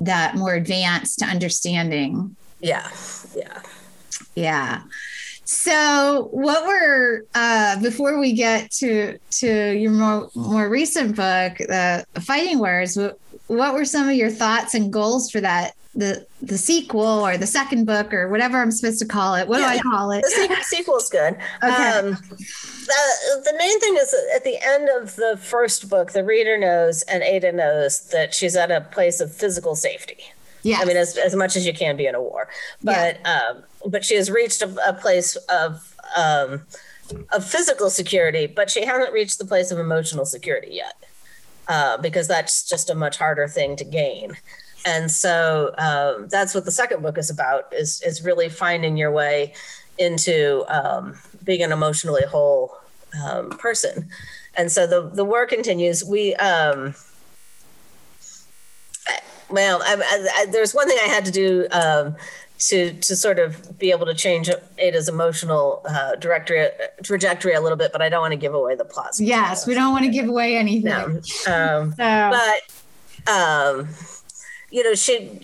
that 0.00 0.36
more 0.36 0.54
advanced 0.54 1.22
understanding. 1.22 2.34
Yeah. 2.60 2.90
Yeah. 3.36 3.62
Yeah. 4.34 4.82
So, 5.44 6.28
what 6.30 6.64
were 6.64 7.24
uh, 7.34 7.80
before 7.80 8.20
we 8.20 8.34
get 8.34 8.70
to 8.72 9.18
to 9.32 9.72
your 9.72 9.90
more 9.90 10.30
more 10.36 10.68
recent 10.68 11.16
book, 11.16 11.58
the 11.58 12.04
uh, 12.14 12.20
Fighting 12.20 12.60
Words? 12.60 12.96
What, 12.96 13.18
what 13.50 13.74
were 13.74 13.84
some 13.84 14.08
of 14.08 14.14
your 14.14 14.30
thoughts 14.30 14.74
and 14.74 14.92
goals 14.92 15.28
for 15.28 15.40
that 15.40 15.74
the 15.92 16.24
the 16.40 16.56
sequel 16.56 17.26
or 17.26 17.36
the 17.36 17.48
second 17.48 17.84
book 17.84 18.14
or 18.14 18.28
whatever 18.28 18.62
I'm 18.62 18.70
supposed 18.70 19.00
to 19.00 19.06
call 19.06 19.34
it? 19.34 19.48
What 19.48 19.60
yeah, 19.60 19.72
do 19.72 19.78
I 19.78 19.82
call 19.82 20.12
it? 20.12 20.22
The 20.22 20.30
sequel, 20.30 20.56
sequel's 20.62 21.10
good. 21.10 21.36
Okay. 21.62 21.98
Um, 21.98 22.10
the, 22.10 23.42
the 23.44 23.54
main 23.58 23.80
thing 23.80 23.96
is 23.96 24.14
at 24.36 24.44
the 24.44 24.56
end 24.62 24.88
of 24.88 25.16
the 25.16 25.36
first 25.42 25.88
book, 25.88 26.12
the 26.12 26.22
reader 26.22 26.56
knows 26.56 27.02
and 27.02 27.24
Ada 27.24 27.50
knows 27.50 28.08
that 28.10 28.34
she's 28.34 28.54
at 28.54 28.70
a 28.70 28.82
place 28.82 29.18
of 29.20 29.34
physical 29.34 29.74
safety. 29.74 30.18
Yeah. 30.62 30.78
I 30.80 30.84
mean, 30.84 30.96
as, 30.96 31.16
as 31.16 31.34
much 31.34 31.56
as 31.56 31.66
you 31.66 31.72
can 31.72 31.96
be 31.96 32.06
in 32.06 32.14
a 32.14 32.22
war, 32.22 32.48
but 32.84 33.18
yeah. 33.20 33.50
um, 33.50 33.62
but 33.90 34.04
she 34.04 34.14
has 34.14 34.30
reached 34.30 34.62
a, 34.62 34.88
a 34.88 34.92
place 34.92 35.34
of 35.48 35.96
um, 36.16 36.62
of 37.32 37.44
physical 37.44 37.90
security, 37.90 38.46
but 38.46 38.70
she 38.70 38.84
hasn't 38.84 39.12
reached 39.12 39.38
the 39.38 39.44
place 39.44 39.72
of 39.72 39.78
emotional 39.80 40.24
security 40.24 40.68
yet, 40.70 40.94
uh, 41.70 41.96
because 41.98 42.26
that's 42.26 42.68
just 42.68 42.90
a 42.90 42.94
much 42.96 43.16
harder 43.16 43.46
thing 43.46 43.76
to 43.76 43.84
gain. 43.84 44.36
And 44.84 45.08
so 45.08 45.72
um, 45.78 46.26
that's 46.28 46.52
what 46.52 46.64
the 46.64 46.72
second 46.72 47.00
book 47.00 47.16
is 47.16 47.30
about: 47.30 47.72
is 47.72 48.02
is 48.02 48.24
really 48.24 48.48
finding 48.48 48.96
your 48.96 49.12
way 49.12 49.54
into 49.96 50.64
um, 50.68 51.14
being 51.44 51.62
an 51.62 51.70
emotionally 51.70 52.24
whole 52.24 52.76
um, 53.22 53.50
person. 53.50 54.08
And 54.56 54.72
so 54.72 54.86
the 54.86 55.10
the 55.14 55.24
work 55.24 55.50
continues. 55.50 56.04
We 56.04 56.34
um, 56.36 56.94
well, 59.48 59.80
I, 59.84 59.94
I, 59.94 60.42
I, 60.42 60.46
there's 60.46 60.74
one 60.74 60.88
thing 60.88 60.98
I 61.02 61.08
had 61.08 61.24
to 61.26 61.32
do 61.32 61.66
um, 61.70 62.16
to 62.68 62.92
to 62.92 63.16
sort 63.16 63.38
of 63.38 63.78
be 63.78 63.90
able 63.90 64.06
to 64.06 64.14
change 64.14 64.50
Ada's 64.78 65.08
emotional 65.08 65.82
uh, 65.88 66.16
directory 66.16 66.68
trajectory 67.02 67.54
a 67.54 67.60
little 67.60 67.78
bit, 67.78 67.92
but 67.92 68.02
I 68.02 68.08
don't 68.08 68.20
want 68.20 68.32
to 68.32 68.38
give 68.38 68.54
away 68.54 68.74
the 68.74 68.84
plot. 68.84 69.14
Yes, 69.18 69.66
we 69.66 69.74
don't 69.74 69.92
want 69.92 70.04
to 70.04 70.10
give 70.10 70.28
away 70.28 70.56
anything. 70.56 70.84
No. 70.84 71.20
Um, 71.46 71.92
so. 71.92 72.30
But 72.30 73.30
um, 73.30 73.88
you 74.70 74.84
know, 74.84 74.94
she 74.94 75.42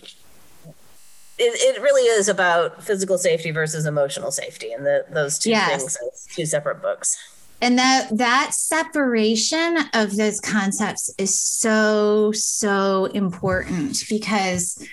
it, 1.39 1.77
it 1.77 1.81
really 1.81 2.03
is 2.03 2.27
about 2.29 2.83
physical 2.83 3.17
safety 3.17 3.51
versus 3.51 3.85
emotional 3.85 4.31
safety 4.31 4.71
and 4.71 4.85
the, 4.85 5.05
those 5.09 5.37
two 5.37 5.51
yes. 5.51 5.97
things 5.97 6.27
two 6.33 6.45
separate 6.45 6.81
books 6.81 7.17
and 7.61 7.77
that 7.77 8.09
that 8.17 8.53
separation 8.53 9.77
of 9.93 10.15
those 10.15 10.39
concepts 10.39 11.13
is 11.17 11.39
so 11.39 12.31
so 12.33 13.05
important 13.05 14.03
because 14.09 14.87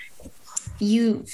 you 0.79 1.25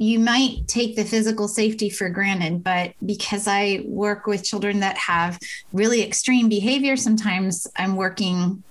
you 0.00 0.18
might 0.18 0.66
take 0.66 0.96
the 0.96 1.04
physical 1.04 1.46
safety 1.46 1.90
for 1.90 2.08
granted, 2.08 2.64
but 2.64 2.94
because 3.04 3.46
I 3.46 3.82
work 3.84 4.26
with 4.26 4.42
children 4.42 4.80
that 4.80 4.96
have 4.96 5.38
really 5.74 6.02
extreme 6.02 6.48
behavior, 6.48 6.96
sometimes 6.96 7.66
I'm 7.76 7.96
working 7.96 8.64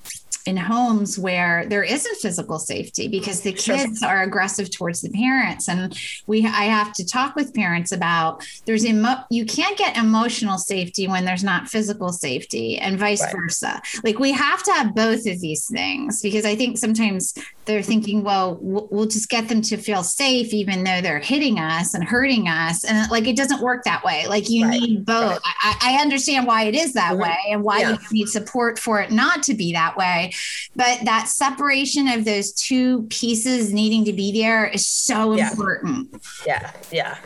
in 0.48 0.58
homes 0.58 1.20
where 1.20 1.68
there 1.68 1.84
isn't 1.84 2.18
physical 2.18 2.58
safety 2.58 3.08
because 3.08 3.42
the 3.42 3.54
kids 3.54 4.02
are 4.02 4.24
aggressive 4.24 4.72
towards 4.72 5.02
the 5.02 5.12
parents. 5.12 5.70
And 5.70 5.96
we 6.26 6.46
i 6.48 6.64
have 6.64 6.94
to 6.94 7.06
talk 7.06 7.36
with 7.36 7.54
parents 7.54 7.92
about 7.92 8.44
there's 8.66 8.84
emo- 8.84 9.24
you 9.30 9.46
can't 9.46 9.78
get 9.78 9.98
emotional 9.98 10.58
safety 10.58 11.08
when 11.08 11.26
there's 11.26 11.44
not 11.44 11.68
physical 11.68 12.12
safety 12.12 12.80
and 12.80 12.98
vice 12.98 13.22
right. 13.22 13.36
versa. 13.36 13.82
Like 14.04 14.18
we 14.18 14.32
have 14.32 14.64
to 14.64 14.72
have 14.72 14.96
both 14.96 15.28
of 15.28 15.40
these 15.40 15.68
things 15.68 16.22
because 16.22 16.46
i 16.46 16.56
think 16.56 16.78
sometimes 16.78 17.36
they're 17.70 17.82
thinking 17.82 18.24
well 18.24 18.58
we'll 18.62 19.06
just 19.06 19.30
get 19.30 19.48
them 19.48 19.62
to 19.62 19.78
feel 19.78 20.04
safe 20.04 20.54
even 20.54 20.84
though 20.84 21.02
they're 21.02 21.20
hitting 21.20 21.60
us 21.60 21.94
and 21.94 22.04
hurting 22.04 22.48
us 22.48 22.84
and 22.84 23.10
like 23.12 23.28
it 23.28 23.36
doesn't 23.36 23.62
work 23.62 23.84
that 23.84 24.04
way 24.04 24.26
like 24.28 24.50
you 24.50 24.66
right. 24.66 24.82
need 24.82 25.06
both 25.06 25.32
right. 25.32 25.42
I, 25.62 25.98
I, 25.98 26.02
understand 26.02 26.48
why 26.48 26.64
it 26.64 26.76
is 26.76 26.94
that 26.94 27.14
mm-hmm. 27.14 27.22
way 27.22 27.38
and 27.52 27.64
why 27.64 27.80
yeah. 27.80 27.92
you 27.92 27.98
need 28.12 28.28
support 28.28 28.80
for 28.80 29.00
it 29.00 29.12
not 29.12 29.44
to 29.44 29.54
be 29.54 29.74
that 29.74 29.96
way 29.98 30.34
but 30.76 31.00
that 31.06 31.28
separation 31.28 32.08
of 32.08 32.26
those 32.26 32.52
two 32.52 33.04
pieces 33.04 33.74
needing 33.74 34.06
to 34.06 34.14
be 34.14 34.32
there 34.32 34.68
is 34.68 34.86
so 34.88 35.36
yeah. 35.36 35.52
important. 35.52 36.22
Yeah, 36.46 36.72
yeah, 36.92 37.18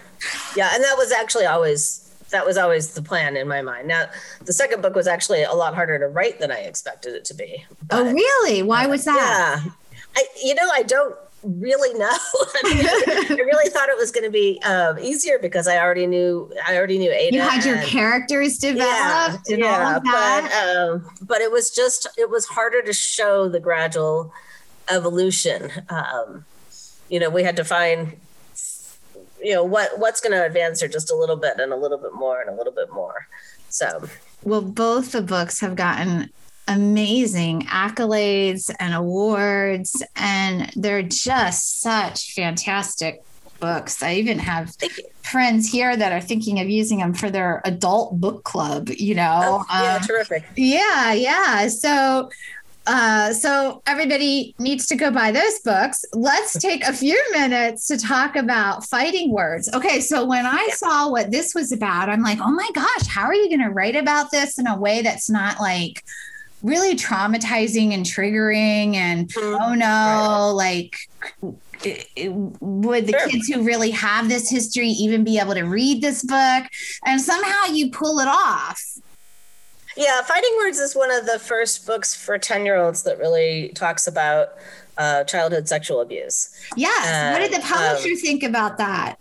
yeah. 0.55 0.69
And 0.73 0.83
that 0.83 0.95
was 0.97 1.11
actually 1.11 1.45
always 1.45 1.99
that 2.29 2.45
was 2.45 2.57
always 2.57 2.93
the 2.95 3.01
plan 3.01 3.37
in 3.37 3.47
my 3.47 3.61
mind. 3.61 3.87
Now, 3.87 4.05
the 4.45 4.53
second 4.53 4.81
book 4.81 4.95
was 4.95 5.05
actually 5.05 5.43
a 5.43 5.53
lot 5.53 5.75
harder 5.75 5.99
to 5.99 6.07
write 6.07 6.39
than 6.39 6.51
I 6.51 6.61
expected 6.61 7.13
it 7.13 7.25
to 7.25 7.35
be. 7.35 7.63
Oh, 7.69 7.75
but, 7.89 8.07
oh, 8.07 8.11
really? 8.11 8.63
Why 8.63 8.87
was 8.87 9.05
that? 9.05 9.61
Yeah, 9.63 9.71
I, 10.15 10.25
you 10.43 10.55
know, 10.55 10.69
I 10.71 10.83
don't 10.83 11.15
really 11.43 11.97
know. 11.97 12.05
I, 12.63 12.73
mean, 12.73 13.39
I 13.39 13.43
really 13.43 13.69
thought 13.69 13.89
it 13.89 13.97
was 13.97 14.11
going 14.11 14.23
to 14.23 14.31
be 14.31 14.61
um, 14.63 14.99
easier 14.99 15.39
because 15.39 15.67
I 15.67 15.77
already 15.77 16.07
knew 16.07 16.51
I 16.67 16.77
already 16.77 16.97
knew 16.97 17.11
Ada. 17.11 17.35
You 17.35 17.41
had 17.41 17.65
your 17.65 17.75
and, 17.75 17.85
characters 17.85 18.57
developed 18.57 19.49
yeah, 19.49 19.57
yeah, 19.57 19.99
But, 20.03 20.53
um, 20.53 21.09
but 21.21 21.41
it 21.41 21.51
was 21.51 21.71
just 21.71 22.07
it 22.17 22.29
was 22.29 22.45
harder 22.45 22.81
to 22.81 22.93
show 22.93 23.49
the 23.49 23.59
gradual 23.59 24.33
evolution. 24.89 25.71
Um, 25.89 26.45
you 27.09 27.19
know, 27.19 27.29
we 27.29 27.43
had 27.43 27.55
to 27.57 27.65
find 27.65 28.17
you 29.43 29.53
know 29.53 29.63
what 29.63 29.99
what's 29.99 30.21
going 30.21 30.31
to 30.31 30.45
advance 30.45 30.81
her 30.81 30.87
just 30.87 31.11
a 31.11 31.15
little 31.15 31.35
bit 31.35 31.59
and 31.59 31.73
a 31.73 31.77
little 31.77 31.97
bit 31.97 32.13
more 32.13 32.39
and 32.41 32.49
a 32.49 32.53
little 32.55 32.73
bit 32.73 32.91
more. 32.91 33.27
So 33.69 34.07
well, 34.43 34.61
both 34.61 35.11
the 35.11 35.21
books 35.21 35.59
have 35.61 35.75
gotten 35.75 36.29
amazing 36.67 37.63
accolades 37.63 38.73
and 38.79 38.93
awards, 38.93 40.03
and 40.15 40.71
they're 40.75 41.03
just 41.03 41.81
such 41.81 42.33
fantastic 42.33 43.23
books. 43.59 44.03
I 44.03 44.15
even 44.15 44.39
have 44.39 44.75
friends 45.21 45.71
here 45.71 45.95
that 45.95 46.11
are 46.11 46.21
thinking 46.21 46.59
of 46.59 46.69
using 46.69 46.99
them 46.99 47.13
for 47.13 47.29
their 47.29 47.61
adult 47.65 48.19
book 48.19 48.43
club, 48.43 48.89
you 48.89 49.15
know. 49.15 49.63
Oh, 49.69 49.83
yeah, 49.83 49.95
um, 49.95 50.01
terrific. 50.01 50.43
Yeah, 50.55 51.13
yeah. 51.13 51.67
So 51.67 52.29
uh, 52.85 53.31
so 53.31 53.81
everybody 53.87 54.53
needs 54.59 54.85
to 54.87 54.95
go 54.95 55.09
buy 55.09 55.31
those 55.31 55.59
books. 55.59 56.03
Let's 56.13 56.59
take 56.59 56.83
a 56.83 56.91
few 56.91 57.21
minutes 57.31 57.87
to 57.87 57.97
talk 57.97 58.35
about 58.35 58.85
fighting 58.85 59.31
words. 59.31 59.69
Okay, 59.73 60.01
so 60.01 60.25
when 60.25 60.45
I 60.45 60.67
saw 60.73 61.09
what 61.09 61.31
this 61.31 61.55
was 61.55 61.71
about, 61.71 62.09
I'm 62.09 62.21
like, 62.21 62.39
oh 62.41 62.51
my 62.51 62.69
gosh, 62.73 63.07
how 63.07 63.23
are 63.23 63.33
you 63.33 63.47
going 63.47 63.65
to 63.65 63.73
write 63.73 63.95
about 63.95 64.31
this 64.31 64.59
in 64.59 64.67
a 64.67 64.77
way 64.77 65.01
that's 65.01 65.29
not 65.29 65.61
like 65.61 66.03
really 66.63 66.95
traumatizing 66.95 67.93
and 67.93 68.05
triggering 68.05 68.95
and 68.95 69.27
mm-hmm. 69.29 69.61
oh 69.61 69.73
no 69.73 70.53
like 70.55 70.95
would 72.61 73.07
the 73.07 73.11
sure. 73.11 73.27
kids 73.27 73.47
who 73.47 73.61
really 73.61 73.91
have 73.91 74.29
this 74.29 74.49
history 74.49 74.87
even 74.87 75.23
be 75.23 75.37
able 75.37 75.53
to 75.53 75.63
read 75.63 76.01
this 76.01 76.23
book? 76.23 76.65
And 77.05 77.19
somehow 77.19 77.65
you 77.73 77.91
pull 77.91 78.19
it 78.19 78.27
off. 78.27 78.81
Yeah 79.97 80.21
fighting 80.21 80.55
words 80.57 80.79
is 80.79 80.95
one 80.95 81.11
of 81.11 81.25
the 81.25 81.39
first 81.39 81.85
books 81.85 82.15
for 82.15 82.37
10 82.37 82.65
year 82.65 82.77
olds 82.77 83.03
that 83.03 83.19
really 83.19 83.69
talks 83.75 84.07
about 84.07 84.53
uh, 84.97 85.23
childhood 85.25 85.67
sexual 85.67 86.01
abuse. 86.01 86.55
Yes. 86.77 87.05
And, 87.05 87.33
what 87.33 87.39
did 87.39 87.59
the 87.59 87.65
publisher 87.65 88.09
um, 88.09 88.15
think 88.15 88.43
about 88.43 88.77
that 88.77 89.17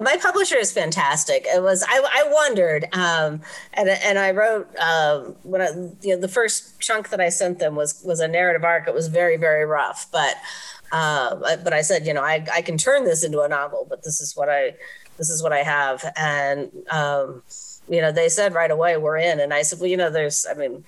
my 0.00 0.16
publisher 0.16 0.56
is 0.56 0.72
fantastic. 0.72 1.46
It 1.46 1.62
was 1.62 1.84
I, 1.86 1.98
I 1.98 2.32
wondered, 2.32 2.84
um, 2.94 3.42
and 3.74 3.88
and 3.88 4.18
I 4.18 4.30
wrote 4.30 4.74
um, 4.78 5.36
when 5.42 5.60
I, 5.60 5.68
you 6.00 6.14
know 6.14 6.20
the 6.20 6.28
first 6.28 6.80
chunk 6.80 7.10
that 7.10 7.20
I 7.20 7.28
sent 7.28 7.58
them 7.58 7.76
was 7.76 8.02
was 8.04 8.20
a 8.20 8.28
narrative 8.28 8.64
arc. 8.64 8.88
It 8.88 8.94
was 8.94 9.08
very 9.08 9.36
very 9.36 9.66
rough, 9.66 10.06
but 10.10 10.36
uh, 10.92 11.56
but 11.62 11.74
I 11.74 11.82
said 11.82 12.06
you 12.06 12.14
know 12.14 12.22
I 12.22 12.44
I 12.52 12.62
can 12.62 12.78
turn 12.78 13.04
this 13.04 13.22
into 13.22 13.42
a 13.42 13.48
novel, 13.48 13.86
but 13.88 14.02
this 14.02 14.20
is 14.20 14.34
what 14.34 14.48
I 14.48 14.74
this 15.18 15.28
is 15.28 15.42
what 15.42 15.52
I 15.52 15.62
have, 15.62 16.10
and 16.16 16.70
um, 16.90 17.42
you 17.88 18.00
know 18.00 18.12
they 18.12 18.30
said 18.30 18.54
right 18.54 18.70
away 18.70 18.96
we're 18.96 19.18
in, 19.18 19.40
and 19.40 19.52
I 19.52 19.60
said 19.60 19.78
well 19.78 19.90
you 19.90 19.98
know 19.98 20.10
there's 20.10 20.46
I 20.50 20.54
mean 20.54 20.84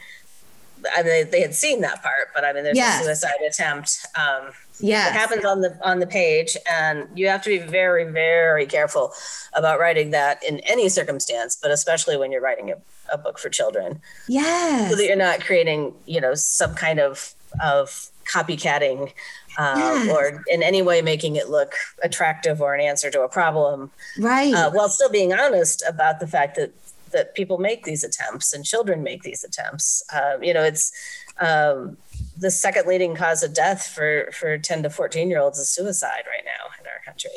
I 0.97 1.03
mean 1.03 1.31
they 1.31 1.41
had 1.41 1.55
seen 1.55 1.81
that 1.83 2.03
part, 2.03 2.29
but 2.35 2.45
I 2.45 2.53
mean 2.53 2.65
there's 2.65 2.77
yes. 2.77 3.01
a 3.01 3.05
suicide 3.05 3.41
attempt. 3.47 4.07
Um, 4.17 4.53
yeah 4.81 5.09
it 5.09 5.13
happens 5.13 5.45
on 5.45 5.61
the 5.61 5.79
on 5.83 6.01
the 6.01 6.07
page 6.07 6.57
and 6.71 7.07
you 7.15 7.29
have 7.29 7.43
to 7.43 7.51
be 7.51 7.59
very 7.59 8.05
very 8.11 8.67
careful 8.67 9.13
about 9.53 9.79
writing 9.79 10.11
that 10.11 10.43
in 10.43 10.59
any 10.61 10.89
circumstance 10.89 11.57
but 11.61 11.71
especially 11.71 12.17
when 12.17 12.33
you're 12.33 12.41
writing 12.41 12.71
a, 12.71 12.77
a 13.13 13.19
book 13.19 13.39
for 13.39 13.49
children 13.49 14.01
yeah 14.29 14.89
so 14.89 14.97
that 14.97 15.07
you're 15.07 15.17
not 15.17 15.41
creating 15.41 15.95
you 16.07 16.21
know 16.21 16.35
some 16.35 16.75
kind 16.75 16.99
of 16.99 17.35
of 17.63 18.09
copycatting 18.33 19.13
uh, 19.59 19.75
yes. 19.77 20.09
or 20.09 20.43
in 20.49 20.63
any 20.63 20.83
way 20.83 21.01
making 21.03 21.37
it 21.37 21.49
look 21.49 21.75
attractive 22.03 22.61
or 22.61 22.75
an 22.75 22.81
answer 22.81 23.11
to 23.11 23.21
a 23.23 23.29
problem 23.29 23.91
right 24.19 24.55
uh, 24.55 24.71
while 24.71 24.89
still 24.89 25.11
being 25.11 25.33
honest 25.33 25.85
about 25.87 26.19
the 26.19 26.27
fact 26.27 26.57
that 26.57 26.73
that 27.15 27.35
people 27.35 27.57
make 27.57 27.85
these 27.85 28.05
attempts 28.05 28.53
and 28.53 28.65
children 28.65 29.03
make 29.03 29.23
these 29.23 29.43
attempts 29.43 30.03
um, 30.13 30.43
you 30.43 30.53
know 30.53 30.63
it's 30.63 30.93
um, 31.41 31.97
the 32.39 32.51
second 32.51 32.87
leading 32.87 33.15
cause 33.15 33.43
of 33.43 33.55
death 33.55 33.87
for 33.87 34.31
for 34.33 34.59
10 34.59 34.83
to 34.83 34.91
14 34.91 35.31
year 35.31 35.41
olds 35.41 35.59
is 35.59 35.71
suicide 35.71 36.25
right 36.27 36.45
now 36.45 36.71
in 36.79 36.87
our 36.87 37.03
country 37.05 37.31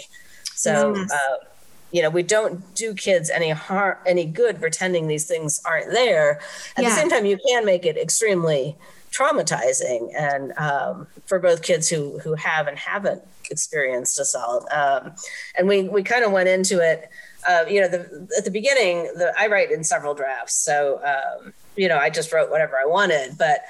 so 0.53 0.95
yes. 0.95 1.11
uh, 1.11 1.45
you 1.91 2.01
know 2.01 2.09
we 2.09 2.23
don't 2.23 2.75
do 2.75 2.93
kids 2.93 3.29
any 3.29 3.49
harm 3.49 3.95
any 4.05 4.25
good 4.25 4.59
pretending 4.59 5.07
these 5.07 5.25
things 5.25 5.61
aren't 5.65 5.91
there 5.91 6.39
at 6.75 6.83
yeah. 6.83 6.89
the 6.89 6.95
same 6.95 7.09
time 7.09 7.25
you 7.25 7.37
can 7.47 7.65
make 7.65 7.85
it 7.85 7.97
extremely 7.97 8.75
traumatizing 9.11 10.11
and 10.17 10.53
um, 10.57 11.07
for 11.25 11.39
both 11.39 11.61
kids 11.61 11.89
who 11.89 12.19
who 12.19 12.33
have 12.35 12.67
and 12.67 12.77
haven't 12.77 13.21
experienced 13.49 14.19
assault 14.19 14.67
um, 14.71 15.13
and 15.57 15.67
we 15.67 15.83
we 15.83 16.03
kind 16.03 16.23
of 16.23 16.31
went 16.31 16.49
into 16.49 16.79
it 16.79 17.09
uh, 17.47 17.63
you 17.69 17.79
know 17.81 17.87
the, 17.87 18.27
at 18.37 18.45
the 18.45 18.51
beginning 18.51 19.03
the, 19.15 19.33
i 19.37 19.47
write 19.47 19.71
in 19.71 19.83
several 19.83 20.13
drafts 20.13 20.53
so 20.53 20.99
um, 21.05 21.53
you 21.75 21.87
know 21.87 21.97
i 21.97 22.09
just 22.09 22.31
wrote 22.31 22.49
whatever 22.49 22.75
i 22.77 22.85
wanted 22.85 23.37
but 23.37 23.61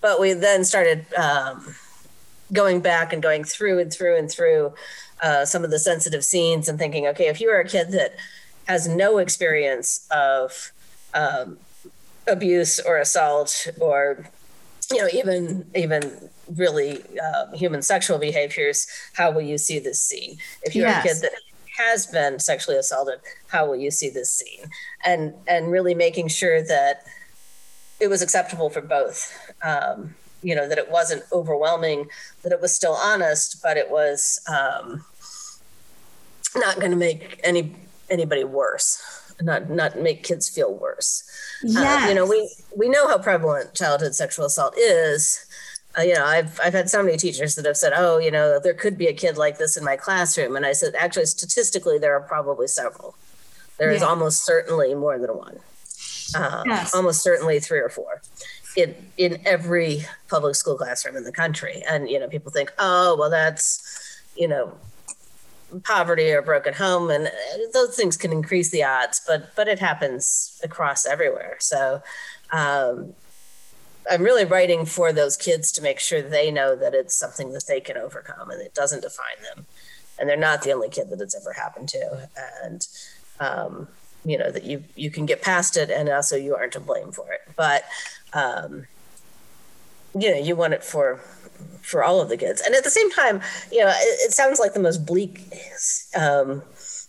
but 0.00 0.20
we 0.20 0.32
then 0.32 0.64
started 0.64 1.06
um, 1.14 1.74
going 2.52 2.80
back 2.80 3.12
and 3.12 3.22
going 3.22 3.44
through 3.44 3.78
and 3.78 3.92
through 3.92 4.16
and 4.16 4.30
through 4.30 4.72
uh, 5.22 5.44
some 5.44 5.64
of 5.64 5.70
the 5.70 5.78
sensitive 5.78 6.24
scenes 6.24 6.68
and 6.68 6.78
thinking, 6.78 7.06
okay, 7.06 7.26
if 7.26 7.40
you 7.40 7.50
are 7.50 7.60
a 7.60 7.68
kid 7.68 7.92
that 7.92 8.14
has 8.66 8.86
no 8.86 9.18
experience 9.18 10.06
of 10.10 10.72
um, 11.14 11.58
abuse 12.26 12.78
or 12.80 12.98
assault 12.98 13.66
or 13.80 14.28
you 14.90 14.98
know 14.98 15.08
even 15.12 15.64
even 15.74 16.28
really 16.56 17.02
uh, 17.22 17.50
human 17.52 17.80
sexual 17.80 18.18
behaviors 18.18 18.86
how 19.14 19.30
will 19.30 19.40
you 19.40 19.56
see 19.56 19.78
this 19.78 20.00
scene 20.00 20.36
if 20.62 20.74
you're 20.74 20.86
yes. 20.86 21.04
a 21.04 21.08
kid 21.08 21.22
that 21.22 21.32
has 21.78 22.06
been 22.06 22.38
sexually 22.38 22.76
assaulted 22.76 23.20
how 23.46 23.66
will 23.66 23.76
you 23.76 23.90
see 23.90 24.10
this 24.10 24.32
scene 24.32 24.68
and 25.04 25.32
and 25.46 25.70
really 25.70 25.94
making 25.94 26.28
sure 26.28 26.62
that 26.62 27.04
it 28.00 28.08
was 28.08 28.22
acceptable 28.22 28.70
for 28.70 28.80
both. 28.80 29.36
Um, 29.62 30.14
you 30.42 30.54
know 30.54 30.68
that 30.68 30.78
it 30.78 30.90
wasn't 30.90 31.24
overwhelming, 31.32 32.08
that 32.42 32.52
it 32.52 32.60
was 32.60 32.74
still 32.74 32.92
honest, 32.92 33.60
but 33.62 33.76
it 33.76 33.90
was 33.90 34.40
um, 34.48 35.04
not 36.54 36.76
going 36.76 36.92
to 36.92 36.96
make 36.96 37.40
any 37.42 37.74
anybody 38.08 38.44
worse, 38.44 39.02
not 39.40 39.68
not 39.68 40.00
make 40.00 40.22
kids 40.22 40.48
feel 40.48 40.72
worse. 40.72 41.24
Yeah, 41.64 42.04
uh, 42.04 42.08
you 42.08 42.14
know 42.14 42.24
we 42.24 42.48
we 42.76 42.88
know 42.88 43.08
how 43.08 43.18
prevalent 43.18 43.74
childhood 43.74 44.14
sexual 44.14 44.46
assault 44.46 44.74
is. 44.78 45.44
Uh, 45.98 46.02
you 46.02 46.14
know, 46.14 46.24
I've 46.24 46.60
I've 46.62 46.74
had 46.74 46.88
so 46.88 47.02
many 47.02 47.16
teachers 47.16 47.56
that 47.56 47.64
have 47.64 47.76
said, 47.76 47.92
"Oh, 47.94 48.18
you 48.18 48.30
know, 48.30 48.60
there 48.60 48.74
could 48.74 48.96
be 48.96 49.06
a 49.08 49.12
kid 49.12 49.36
like 49.36 49.58
this 49.58 49.76
in 49.76 49.84
my 49.84 49.96
classroom," 49.96 50.54
and 50.54 50.64
I 50.64 50.72
said, 50.72 50.94
"Actually, 50.94 51.26
statistically, 51.26 51.98
there 51.98 52.14
are 52.14 52.20
probably 52.20 52.68
several. 52.68 53.16
There 53.78 53.90
yeah. 53.90 53.96
is 53.96 54.02
almost 54.02 54.44
certainly 54.44 54.94
more 54.94 55.18
than 55.18 55.36
one." 55.36 55.58
uh, 56.34 56.62
yes. 56.66 56.94
almost 56.94 57.22
certainly 57.22 57.60
three 57.60 57.80
or 57.80 57.88
four 57.88 58.20
in 58.76 58.94
in 59.16 59.40
every 59.46 60.04
public 60.28 60.54
school 60.54 60.76
classroom 60.76 61.16
in 61.16 61.24
the 61.24 61.32
country. 61.32 61.82
And 61.88 62.08
you 62.08 62.18
know, 62.18 62.28
people 62.28 62.52
think, 62.52 62.72
oh, 62.78 63.16
well, 63.16 63.30
that's 63.30 64.20
you 64.36 64.48
know 64.48 64.72
poverty 65.84 66.32
or 66.32 66.40
broken 66.40 66.72
home 66.72 67.10
and 67.10 67.30
those 67.74 67.94
things 67.94 68.16
can 68.16 68.32
increase 68.32 68.70
the 68.70 68.82
odds 68.82 69.20
but 69.26 69.54
but 69.54 69.68
it 69.68 69.78
happens 69.78 70.58
across 70.64 71.04
everywhere 71.04 71.56
so 71.60 72.02
um, 72.52 73.12
i'm 74.10 74.22
really 74.22 74.44
writing 74.44 74.84
for 74.84 75.12
those 75.12 75.36
kids 75.36 75.72
to 75.72 75.82
make 75.82 75.98
sure 75.98 76.22
they 76.22 76.50
know 76.50 76.74
that 76.76 76.94
it's 76.94 77.14
something 77.14 77.52
that 77.52 77.66
they 77.66 77.80
can 77.80 77.96
overcome 77.96 78.50
and 78.50 78.60
it 78.60 78.74
doesn't 78.74 79.02
define 79.02 79.42
them. 79.42 79.66
And 80.18 80.28
they're 80.28 80.36
not 80.36 80.62
the 80.62 80.72
only 80.72 80.88
kid 80.88 81.10
that 81.10 81.20
it's 81.20 81.36
ever 81.36 81.52
happened 81.52 81.88
to. 81.90 82.28
And 82.64 82.86
um, 83.38 83.88
you 84.24 84.36
know 84.36 84.50
that 84.50 84.64
you 84.64 84.84
you 84.96 85.10
can 85.10 85.26
get 85.26 85.42
past 85.42 85.76
it 85.76 85.90
and 85.90 86.08
also 86.08 86.36
you 86.36 86.54
aren't 86.54 86.72
to 86.72 86.80
blame 86.80 87.12
for 87.12 87.32
it. 87.32 87.40
But 87.56 87.84
um 88.32 88.86
you 90.18 90.30
know 90.30 90.38
you 90.38 90.56
want 90.56 90.74
it 90.74 90.82
for 90.82 91.20
for 91.82 92.02
all 92.02 92.20
of 92.20 92.28
the 92.28 92.36
kids. 92.36 92.60
And 92.60 92.74
at 92.74 92.84
the 92.84 92.90
same 92.90 93.10
time 93.10 93.40
you 93.70 93.80
know 93.80 93.88
it, 93.88 94.20
it 94.26 94.32
sounds 94.32 94.58
like 94.58 94.74
the 94.74 94.80
most 94.80 95.06
bleak 95.06 95.40
um 96.16 96.62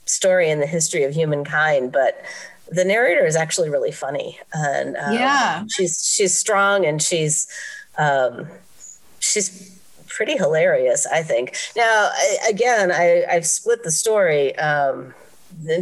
story 0.05 0.49
in 0.49 0.59
the 0.59 0.65
history 0.65 1.03
of 1.03 1.13
humankind 1.13 1.91
but 1.91 2.19
the 2.71 2.85
narrator 2.85 3.25
is 3.25 3.35
actually 3.35 3.69
really 3.69 3.91
funny 3.91 4.39
and 4.53 4.95
um, 4.97 5.13
yeah 5.13 5.63
she's 5.69 6.05
she's 6.05 6.35
strong 6.35 6.85
and 6.85 7.01
she's 7.01 7.47
um 7.97 8.47
she's 9.19 9.77
pretty 10.07 10.37
hilarious 10.37 11.07
i 11.07 11.23
think 11.23 11.55
now 11.75 12.09
I, 12.11 12.37
again 12.49 12.91
i 12.91 13.25
i've 13.29 13.47
split 13.47 13.83
the 13.83 13.91
story 13.91 14.55
um 14.57 15.13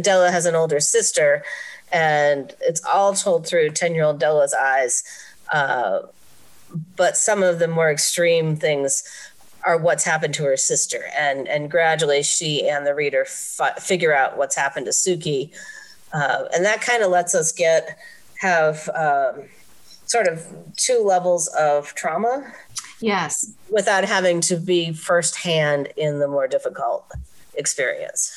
Della 0.00 0.30
has 0.30 0.46
an 0.46 0.54
older 0.54 0.80
sister, 0.80 1.42
and 1.92 2.54
it's 2.60 2.84
all 2.84 3.14
told 3.14 3.46
through 3.46 3.70
10 3.70 3.94
year 3.94 4.04
old 4.04 4.18
Della's 4.18 4.54
eyes. 4.54 5.02
Uh, 5.52 6.00
but 6.96 7.16
some 7.16 7.42
of 7.42 7.58
the 7.58 7.68
more 7.68 7.90
extreme 7.90 8.56
things 8.56 9.02
are 9.64 9.76
what's 9.76 10.04
happened 10.04 10.34
to 10.34 10.44
her 10.44 10.56
sister. 10.56 11.04
And, 11.16 11.48
and 11.48 11.70
gradually, 11.70 12.22
she 12.22 12.68
and 12.68 12.86
the 12.86 12.94
reader 12.94 13.22
f- 13.22 13.82
figure 13.82 14.14
out 14.14 14.36
what's 14.36 14.54
happened 14.56 14.86
to 14.86 14.92
Suki. 14.92 15.50
Uh, 16.12 16.44
and 16.54 16.64
that 16.64 16.80
kind 16.80 17.02
of 17.02 17.10
lets 17.10 17.34
us 17.34 17.52
get 17.52 17.98
have 18.40 18.88
um, 18.94 19.44
sort 20.06 20.26
of 20.26 20.46
two 20.76 21.02
levels 21.04 21.48
of 21.48 21.94
trauma. 21.94 22.52
Yes. 23.00 23.52
Without 23.70 24.04
having 24.04 24.40
to 24.42 24.56
be 24.56 24.92
firsthand 24.92 25.88
in 25.96 26.18
the 26.18 26.28
more 26.28 26.48
difficult 26.48 27.10
experience. 27.54 28.32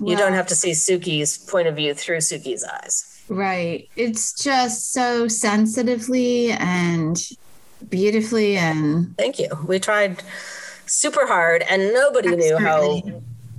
You 0.00 0.16
don't 0.16 0.32
have 0.32 0.46
to 0.46 0.54
see 0.54 0.70
Suki's 0.70 1.38
point 1.38 1.66
of 1.66 1.74
view 1.74 1.92
through 1.92 2.18
Suki's 2.18 2.64
eyes. 2.64 3.20
Right. 3.28 3.88
It's 3.96 4.32
just 4.42 4.92
so 4.92 5.26
sensitively 5.26 6.52
and 6.52 7.20
beautifully 7.88 8.56
and 8.56 9.16
Thank 9.16 9.38
you. 9.38 9.48
We 9.66 9.80
tried 9.80 10.22
super 10.86 11.26
hard 11.26 11.62
and 11.68 11.92
nobody 11.92 12.34
knew 12.36 12.58
how 12.58 13.02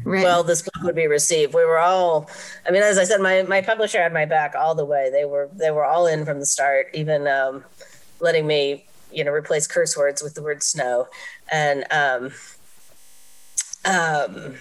right. 0.10 0.24
well 0.24 0.43
this 0.43 0.62
book 0.62 0.84
would 0.84 0.95
be 0.95 1.08
received. 1.08 1.54
We 1.54 1.65
were 1.65 1.80
all 1.80 2.30
I 2.67 2.72
mean 2.72 2.84
as 2.84 2.98
I 2.98 3.04
said 3.04 3.22
my 3.22 3.43
my 3.43 3.62
publisher 3.62 4.02
had 4.02 4.13
my 4.13 4.26
back 4.26 4.56
all 4.56 4.76
the 4.76 4.86
way. 4.86 5.10
They 5.12 5.26
were 5.26 5.50
they 5.54 5.72
were 5.72 5.86
all 5.86 6.08
in 6.08 6.26
from 6.26 6.39
the 6.39 6.45
start 6.45 6.88
even 6.93 7.28
um, 7.28 7.63
letting 8.19 8.48
me 8.48 8.86
you 9.12 9.24
know 9.24 9.32
replace 9.32 9.67
curse 9.67 9.98
words 9.98 10.22
with 10.22 10.36
the 10.36 10.43
word 10.43 10.62
snow 10.62 11.08
and 11.52 11.84
um 11.91 12.32
um 13.86 14.56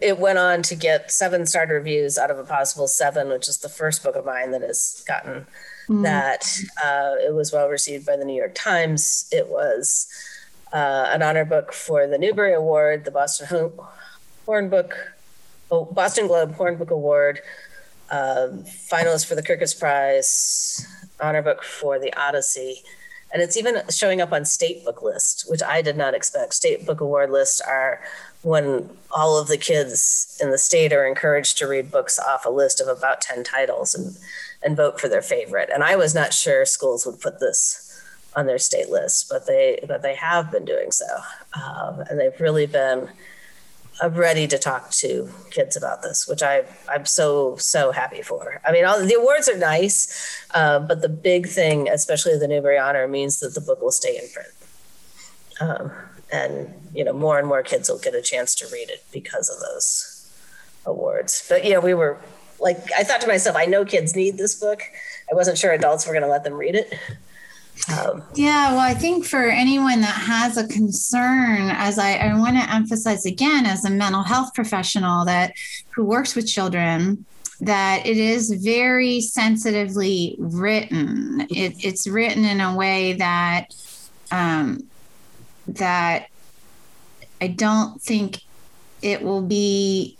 it 0.00 0.18
went 0.18 0.38
on 0.38 0.62
to 0.62 0.74
get 0.74 1.12
seven 1.12 1.46
star 1.46 1.66
reviews 1.66 2.18
out 2.18 2.30
of 2.30 2.38
a 2.38 2.44
possible 2.44 2.88
seven, 2.88 3.28
which 3.28 3.48
is 3.48 3.58
the 3.58 3.68
first 3.68 4.02
book 4.02 4.16
of 4.16 4.24
mine 4.24 4.50
that 4.50 4.62
has 4.62 5.04
gotten 5.06 5.46
mm. 5.88 6.02
that. 6.02 6.44
Uh, 6.82 7.14
it 7.24 7.34
was 7.34 7.52
well 7.52 7.68
received 7.68 8.06
by 8.06 8.16
the 8.16 8.24
New 8.24 8.34
York 8.34 8.54
Times. 8.54 9.28
It 9.30 9.48
was 9.48 10.08
uh, 10.72 11.08
an 11.10 11.22
honor 11.22 11.44
book 11.44 11.72
for 11.72 12.06
the 12.06 12.18
Newbery 12.18 12.54
Award, 12.54 13.04
the 13.04 13.10
Boston 13.10 13.72
Horn 14.46 14.68
Book, 14.68 14.94
oh, 15.70 15.84
Boston 15.84 16.26
Globe 16.26 16.54
Horn 16.54 16.76
Book 16.76 16.90
Award, 16.90 17.40
um, 18.10 18.64
finalist 18.64 19.26
for 19.26 19.34
the 19.34 19.42
Kirkus 19.42 19.78
Prize, 19.78 20.86
honor 21.20 21.42
book 21.42 21.62
for 21.62 21.98
the 21.98 22.14
Odyssey. 22.20 22.82
And 23.32 23.40
it's 23.40 23.56
even 23.56 23.82
showing 23.90 24.20
up 24.20 24.32
on 24.32 24.44
state 24.44 24.84
book 24.84 25.02
list, 25.02 25.44
which 25.48 25.62
I 25.62 25.82
did 25.82 25.96
not 25.96 26.14
expect. 26.14 26.54
State 26.54 26.84
book 26.84 27.00
award 27.00 27.30
lists 27.30 27.60
are 27.60 28.00
when 28.42 28.90
all 29.12 29.38
of 29.38 29.46
the 29.46 29.56
kids 29.56 30.36
in 30.42 30.50
the 30.50 30.58
state 30.58 30.92
are 30.92 31.06
encouraged 31.06 31.56
to 31.58 31.68
read 31.68 31.92
books 31.92 32.18
off 32.18 32.44
a 32.44 32.50
list 32.50 32.80
of 32.80 32.88
about 32.88 33.20
10 33.20 33.44
titles 33.44 33.94
and, 33.94 34.16
and 34.64 34.76
vote 34.76 35.00
for 35.00 35.08
their 35.08 35.22
favorite. 35.22 35.70
And 35.72 35.84
I 35.84 35.94
was 35.94 36.12
not 36.14 36.32
sure 36.32 36.64
schools 36.64 37.06
would 37.06 37.20
put 37.20 37.38
this 37.38 37.89
on 38.36 38.46
their 38.46 38.58
state 38.58 38.90
list, 38.90 39.28
but 39.28 39.46
they 39.46 39.80
but 39.86 40.02
they 40.02 40.14
have 40.14 40.50
been 40.50 40.64
doing 40.64 40.90
so, 40.90 41.06
um, 41.54 42.00
and 42.08 42.18
they've 42.18 42.40
really 42.40 42.66
been 42.66 43.08
uh, 44.02 44.10
ready 44.10 44.46
to 44.46 44.58
talk 44.58 44.90
to 44.90 45.28
kids 45.50 45.76
about 45.76 46.02
this, 46.02 46.28
which 46.28 46.42
I 46.42 46.64
I'm 46.88 47.06
so 47.06 47.56
so 47.56 47.92
happy 47.92 48.22
for. 48.22 48.60
I 48.64 48.72
mean, 48.72 48.84
all 48.84 49.04
the 49.04 49.14
awards 49.14 49.48
are 49.48 49.58
nice, 49.58 50.44
uh, 50.54 50.78
but 50.78 51.02
the 51.02 51.08
big 51.08 51.48
thing, 51.48 51.88
especially 51.88 52.38
the 52.38 52.48
Newbery 52.48 52.78
Honor, 52.78 53.08
means 53.08 53.40
that 53.40 53.54
the 53.54 53.60
book 53.60 53.82
will 53.82 53.90
stay 53.90 54.16
in 54.16 54.28
print, 54.32 54.52
um, 55.60 55.92
and 56.32 56.72
you 56.94 57.04
know 57.04 57.12
more 57.12 57.38
and 57.38 57.48
more 57.48 57.62
kids 57.62 57.88
will 57.88 57.98
get 57.98 58.14
a 58.14 58.22
chance 58.22 58.54
to 58.56 58.66
read 58.72 58.90
it 58.90 59.04
because 59.12 59.50
of 59.50 59.60
those 59.60 60.30
awards. 60.86 61.44
But 61.48 61.64
yeah, 61.64 61.78
we 61.78 61.94
were 61.94 62.18
like, 62.60 62.78
I 62.96 63.02
thought 63.02 63.20
to 63.22 63.26
myself, 63.26 63.56
I 63.56 63.64
know 63.64 63.84
kids 63.84 64.14
need 64.14 64.36
this 64.36 64.54
book. 64.54 64.82
I 65.30 65.34
wasn't 65.34 65.58
sure 65.58 65.72
adults 65.72 66.06
were 66.06 66.12
going 66.12 66.22
to 66.22 66.28
let 66.28 66.44
them 66.44 66.54
read 66.54 66.74
it. 66.74 66.92
Um, 67.88 68.22
yeah, 68.34 68.72
well, 68.72 68.80
I 68.80 68.94
think 68.94 69.24
for 69.24 69.44
anyone 69.44 70.00
that 70.00 70.14
has 70.14 70.56
a 70.56 70.66
concern, 70.68 71.70
as 71.70 71.98
I, 71.98 72.14
I 72.14 72.38
want 72.38 72.56
to 72.56 72.72
emphasize 72.72 73.26
again, 73.26 73.66
as 73.66 73.84
a 73.84 73.90
mental 73.90 74.22
health 74.22 74.54
professional 74.54 75.24
that 75.24 75.54
who 75.94 76.04
works 76.04 76.34
with 76.34 76.46
children, 76.46 77.24
that 77.60 78.06
it 78.06 78.16
is 78.16 78.50
very 78.62 79.20
sensitively 79.20 80.36
written. 80.38 81.46
It, 81.50 81.84
it's 81.84 82.06
written 82.06 82.44
in 82.44 82.60
a 82.60 82.74
way 82.74 83.14
that 83.14 83.74
um, 84.30 84.86
that 85.66 86.28
I 87.40 87.48
don't 87.48 88.00
think 88.00 88.42
it 89.02 89.22
will 89.22 89.42
be 89.42 90.16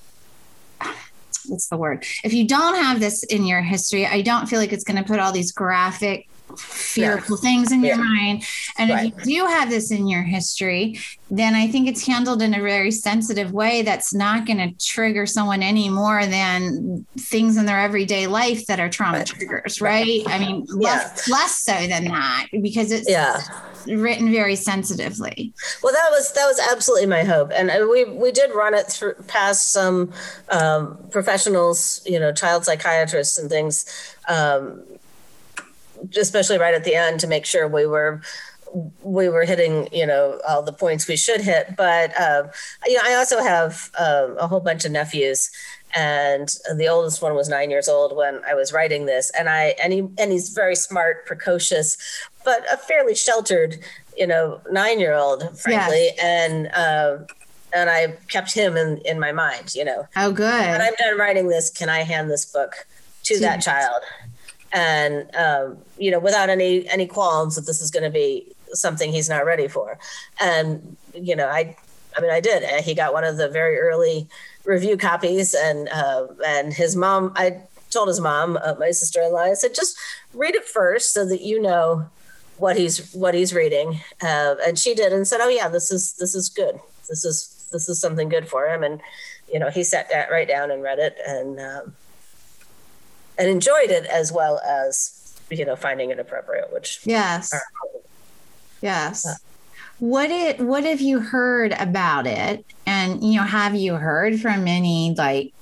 what's 1.46 1.68
the 1.68 1.77
word? 1.77 2.05
If 2.23 2.33
you 2.33 2.46
don't 2.46 2.77
have 2.77 3.01
this 3.01 3.25
in 3.25 3.44
your 3.44 3.61
history, 3.61 4.07
I 4.07 4.23
don't 4.23 4.46
feel 4.46 4.59
like 4.59 4.73
it's 4.73 4.85
going 4.85 5.03
to 5.03 5.05
put 5.05 5.18
all 5.18 5.33
these 5.33 5.53
graphic 5.53 6.29
fearful 6.58 7.36
yeah. 7.36 7.42
things 7.42 7.72
in 7.72 7.84
your 7.84 7.96
mind. 7.96 8.44
And 8.78 8.90
right. 8.90 9.12
if 9.16 9.26
you 9.26 9.42
do 9.42 9.46
have 9.46 9.70
this 9.70 9.90
in 9.90 10.06
your 10.08 10.22
history, 10.22 10.98
then 11.30 11.54
I 11.54 11.68
think 11.68 11.88
it's 11.88 12.04
handled 12.06 12.42
in 12.42 12.54
a 12.54 12.60
very 12.60 12.90
sensitive 12.90 13.52
way 13.52 13.82
that's 13.82 14.12
not 14.12 14.46
going 14.46 14.58
to 14.58 14.72
trigger 14.84 15.26
someone 15.26 15.62
any 15.62 15.88
more 15.88 16.26
than 16.26 17.06
things 17.18 17.56
in 17.56 17.66
their 17.66 17.78
everyday 17.78 18.26
life 18.26 18.66
that 18.66 18.80
are 18.80 18.88
trauma 18.88 19.18
right. 19.18 19.26
triggers, 19.26 19.80
right? 19.80 20.22
I 20.26 20.38
mean, 20.38 20.66
yeah. 20.78 20.90
less, 20.90 21.28
less 21.28 21.60
so 21.60 21.86
than 21.86 22.04
that 22.06 22.48
because 22.62 22.90
it's 22.90 23.08
yeah. 23.08 23.40
written 23.86 24.32
very 24.32 24.56
sensitively. 24.56 25.52
Well, 25.82 25.92
that 25.92 26.10
was 26.10 26.32
that 26.32 26.46
was 26.46 26.60
absolutely 26.72 27.06
my 27.06 27.22
hope, 27.22 27.50
and 27.54 27.70
uh, 27.70 27.86
we 27.88 28.04
we 28.04 28.32
did 28.32 28.50
run 28.54 28.74
it 28.74 28.86
through 28.86 29.14
past 29.28 29.72
some 29.72 30.12
um, 30.50 30.98
professionals, 31.10 32.02
you 32.04 32.18
know, 32.18 32.32
child 32.32 32.64
psychiatrists 32.64 33.38
and 33.38 33.48
things. 33.48 33.86
Um, 34.28 34.82
especially 36.16 36.58
right 36.58 36.74
at 36.74 36.84
the 36.84 36.94
end 36.94 37.20
to 37.20 37.26
make 37.26 37.46
sure 37.46 37.68
we 37.68 37.86
were 37.86 38.20
we 39.02 39.28
were 39.28 39.44
hitting 39.44 39.88
you 39.92 40.06
know 40.06 40.40
all 40.48 40.62
the 40.62 40.72
points 40.72 41.08
we 41.08 41.16
should 41.16 41.40
hit. 41.40 41.74
But 41.76 42.18
uh, 42.18 42.44
you 42.86 42.94
know 42.94 43.02
i 43.04 43.14
also 43.14 43.42
have 43.42 43.90
uh, 43.98 44.28
a 44.38 44.46
whole 44.46 44.60
bunch 44.60 44.84
of 44.84 44.92
nephews 44.92 45.50
and 45.94 46.54
the 46.76 46.88
oldest 46.88 47.20
one 47.20 47.34
was 47.34 47.48
nine 47.48 47.70
years 47.70 47.88
old 47.88 48.16
when 48.16 48.40
i 48.44 48.54
was 48.54 48.72
writing 48.72 49.06
this 49.06 49.30
and 49.38 49.48
i 49.48 49.74
and 49.82 49.92
he 49.92 50.00
and 50.18 50.32
he's 50.32 50.50
very 50.50 50.76
smart 50.76 51.26
precocious 51.26 51.96
but 52.44 52.64
a 52.72 52.76
fairly 52.76 53.14
sheltered 53.14 53.78
you 54.16 54.26
know 54.26 54.60
nine 54.70 55.00
year 55.00 55.14
old 55.14 55.42
frankly 55.58 56.10
yes. 56.16 56.18
and 56.22 56.68
uh, 56.74 57.18
and 57.74 57.90
i 57.90 58.08
kept 58.28 58.52
him 58.52 58.76
in 58.76 58.98
in 58.98 59.18
my 59.18 59.32
mind 59.32 59.74
you 59.74 59.84
know. 59.84 60.06
Oh 60.16 60.32
good. 60.32 60.70
When 60.70 60.80
i'm 60.80 60.94
done 60.98 61.18
writing 61.18 61.48
this 61.48 61.70
can 61.70 61.88
i 61.88 62.00
hand 62.00 62.30
this 62.30 62.44
book 62.44 62.86
to, 63.24 63.34
to 63.34 63.40
that 63.40 63.60
child 63.60 64.02
and 64.72 65.35
um, 65.35 65.78
you 65.98 66.11
know 66.11 66.18
without 66.18 66.48
any 66.48 66.88
any 66.88 67.06
qualms 67.06 67.56
that 67.56 67.66
this 67.66 67.80
is 67.80 67.90
going 67.90 68.04
to 68.04 68.11
be 68.11 68.46
something 68.72 69.12
he's 69.12 69.28
not 69.28 69.44
ready 69.44 69.68
for. 69.68 69.98
And 70.40 70.96
you 71.14 71.35
know 71.37 71.48
i 71.48 71.76
i 72.16 72.20
mean 72.20 72.30
i 72.30 72.40
did. 72.40 72.62
He 72.85 72.94
got 72.94 73.12
one 73.12 73.24
of 73.24 73.37
the 73.37 73.48
very 73.48 73.78
early 73.78 74.28
review 74.64 74.96
copies 74.96 75.54
and 75.54 75.88
uh, 75.88 76.26
and 76.46 76.72
his 76.72 76.94
mom 76.94 77.33
i 77.37 77.61
told 77.90 78.06
his 78.09 78.20
mom 78.20 78.56
uh, 78.62 78.74
my 78.78 78.92
sister-in-law 78.92 79.40
i 79.40 79.54
said 79.54 79.74
just 79.74 79.98
read 80.33 80.54
it 80.54 80.64
first 80.64 81.12
so 81.12 81.26
that 81.26 81.40
you 81.40 81.61
know 81.61 82.09
what 82.61 82.76
he's 82.76 83.12
what 83.14 83.35
he's 83.35 83.54
reading. 83.54 84.00
Uh, 84.22 84.54
and 84.66 84.78
she 84.78 84.94
did 84.94 85.12
and 85.12 85.26
said 85.26 85.40
oh 85.40 85.48
yeah 85.48 85.68
this 85.68 85.90
is 85.90 86.12
this 86.14 86.35
is 86.35 86.48
good. 86.48 86.78
This 87.09 87.24
is 87.24 87.68
this 87.72 87.88
is 87.88 88.00
something 88.00 88.28
good 88.28 88.48
for 88.48 88.66
him. 88.68 88.83
And 88.83 89.00
you 89.52 89.59
know 89.59 89.70
he 89.70 89.83
sat 89.83 90.11
down, 90.11 90.30
right 90.30 90.46
down 90.46 90.70
and 90.70 90.83
read 90.83 90.98
it 90.98 91.16
and 91.26 91.59
um, 91.59 91.94
and 93.40 93.48
enjoyed 93.48 93.90
it 93.90 94.05
as 94.05 94.31
well 94.31 94.61
as 94.61 95.35
you 95.50 95.64
know 95.64 95.74
finding 95.74 96.11
it 96.11 96.20
appropriate 96.20 96.72
which 96.72 97.00
yes. 97.05 97.53
are, 97.53 97.62
yes. 98.83 99.26
Uh, 99.26 99.35
what 99.98 100.31
it 100.31 100.61
what 100.61 100.85
have 100.85 101.00
you 101.00 101.20
heard 101.20 101.72
about 101.72 102.26
it? 102.26 102.64
And 102.87 103.24
you 103.24 103.40
know 103.40 103.46
have 103.46 103.74
you 103.74 103.94
heard 103.94 104.40
from 104.40 104.68
any 104.68 105.14
like 105.16 105.53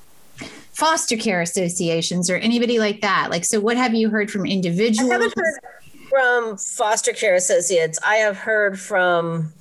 foster 0.72 1.16
care 1.16 1.40
associations 1.40 2.28
or 2.28 2.36
anybody 2.36 2.78
like 2.78 3.00
that? 3.00 3.28
Like 3.30 3.44
so 3.44 3.60
what 3.60 3.76
have 3.76 3.94
you 3.94 4.10
heard 4.10 4.30
from 4.30 4.44
individuals 4.44 5.10
I 5.10 5.14
haven't 5.14 5.34
heard 5.36 5.54
from 6.08 6.56
foster 6.56 7.12
care 7.12 7.34
associates. 7.34 7.98
I 8.04 8.16
have 8.16 8.36
heard 8.36 8.78
from 8.78 9.52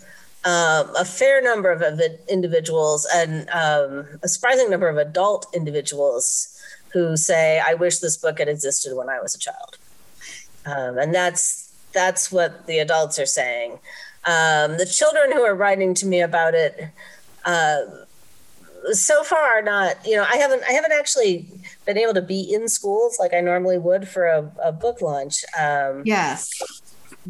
um, 0.45 0.95
a 0.95 1.03
fair 1.03 1.41
number 1.41 1.71
of 1.71 2.01
individuals 2.29 3.07
and 3.13 3.49
um, 3.49 4.07
a 4.23 4.27
surprising 4.27 4.69
number 4.69 4.87
of 4.87 4.97
adult 4.97 5.47
individuals 5.53 6.56
who 6.93 7.17
say, 7.17 7.61
"I 7.65 7.73
wish 7.73 7.99
this 7.99 8.17
book 8.17 8.39
had 8.39 8.47
existed 8.47 8.95
when 8.95 9.09
I 9.09 9.19
was 9.19 9.35
a 9.35 9.39
child," 9.39 9.77
um, 10.65 10.97
and 10.97 11.13
that's 11.13 11.71
that's 11.93 12.31
what 12.31 12.67
the 12.67 12.79
adults 12.79 13.17
are 13.19 13.25
saying. 13.25 13.79
Um, 14.25 14.77
the 14.77 14.85
children 14.85 15.31
who 15.31 15.41
are 15.43 15.55
writing 15.55 15.93
to 15.95 16.05
me 16.05 16.21
about 16.21 16.53
it. 16.53 16.89
Uh, 17.45 17.81
so 18.91 19.23
far 19.23 19.39
are 19.39 19.61
not 19.61 19.95
you 20.05 20.15
know 20.15 20.25
i 20.31 20.37
haven't 20.37 20.63
i 20.63 20.71
haven't 20.71 20.93
actually 20.93 21.45
been 21.85 21.97
able 21.97 22.13
to 22.13 22.21
be 22.21 22.41
in 22.41 22.69
schools 22.69 23.17
like 23.19 23.33
i 23.33 23.41
normally 23.41 23.77
would 23.77 24.07
for 24.07 24.25
a, 24.25 24.49
a 24.63 24.71
book 24.71 25.01
launch 25.01 25.43
um 25.59 26.03
yes 26.05 26.51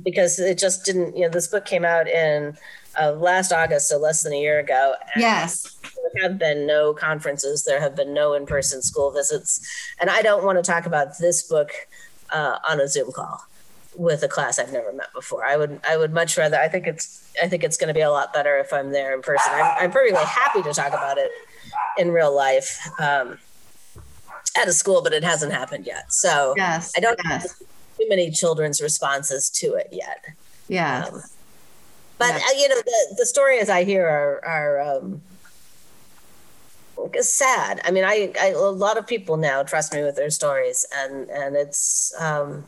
because 0.04 0.40
it 0.40 0.58
just 0.58 0.86
didn't 0.86 1.16
you 1.16 1.24
know 1.24 1.30
this 1.30 1.48
book 1.48 1.66
came 1.66 1.84
out 1.86 2.08
in 2.08 2.56
uh, 3.02 3.12
last 3.14 3.52
august 3.52 3.88
so 3.88 3.98
less 3.98 4.24
than 4.24 4.34
a 4.34 4.40
year 4.40 4.60
ago 4.60 4.94
yes 5.16 5.77
there 6.14 6.24
have 6.24 6.38
been 6.38 6.66
no 6.66 6.94
conferences, 6.94 7.64
there 7.64 7.80
have 7.80 7.96
been 7.96 8.14
no 8.14 8.34
in 8.34 8.46
person 8.46 8.82
school 8.82 9.12
visits. 9.12 9.66
And 10.00 10.10
I 10.10 10.22
don't 10.22 10.44
want 10.44 10.58
to 10.58 10.64
talk 10.64 10.86
about 10.86 11.18
this 11.20 11.44
book 11.44 11.72
uh, 12.32 12.58
on 12.68 12.80
a 12.80 12.88
Zoom 12.88 13.12
call 13.12 13.42
with 13.96 14.22
a 14.24 14.28
class 14.28 14.60
I've 14.60 14.72
never 14.72 14.94
met 14.94 15.12
before. 15.14 15.46
I 15.46 15.58
would 15.58 15.80
I 15.88 15.98
would 15.98 16.14
much 16.14 16.38
rather 16.38 16.58
I 16.58 16.68
think 16.68 16.88
it's 16.88 17.28
I 17.42 17.48
think 17.48 17.64
it's 17.64 17.78
going 17.78 17.88
to 17.88 17.94
be 17.94 18.02
a 18.02 18.12
lot 18.12 18.34
better 18.34 18.58
if 18.58 18.72
I'm 18.72 18.92
there 18.92 19.14
in 19.14 19.22
person. 19.22 19.52
I'm, 19.52 19.86
I'm 19.86 19.92
perfectly 19.92 20.24
happy 20.24 20.62
to 20.64 20.74
talk 20.74 20.90
about 20.90 21.18
it 21.18 21.32
in 21.98 22.12
real 22.12 22.34
life 22.34 22.88
um, 23.00 23.40
at 24.56 24.68
a 24.68 24.74
school, 24.74 25.02
but 25.02 25.14
it 25.14 25.24
hasn't 25.24 25.52
happened 25.52 25.86
yet. 25.86 26.14
So 26.14 26.54
yes, 26.56 26.94
I 26.96 27.00
don't 27.00 27.20
yes. 27.24 27.42
have 27.44 27.52
too 27.98 28.08
many 28.08 28.30
children's 28.32 28.82
responses 28.82 29.50
to 29.52 29.74
it 29.74 29.90
yet. 29.92 30.26
Yeah. 30.68 31.06
Um, 31.06 31.22
but 32.18 32.30
yes. 32.30 32.44
uh, 32.44 32.60
you 32.60 32.70
know 32.70 32.76
the 32.76 33.16
the 33.20 33.26
stories 33.26 33.70
I 33.70 33.84
hear 33.84 34.08
are 34.08 34.46
are 34.46 34.82
um, 34.82 35.22
sad. 37.22 37.82
I 37.84 37.92
mean, 37.92 38.04
I, 38.04 38.32
I, 38.40 38.48
a 38.50 38.58
lot 38.58 38.98
of 38.98 39.08
people 39.08 39.38
now 39.38 39.64
trust 39.64 39.94
me 39.94 40.04
with 40.04 40.16
their 40.16 40.30
stories, 40.30 40.86
and 40.96 41.30
and 41.30 41.56
it's. 41.56 42.14
Um, 42.20 42.66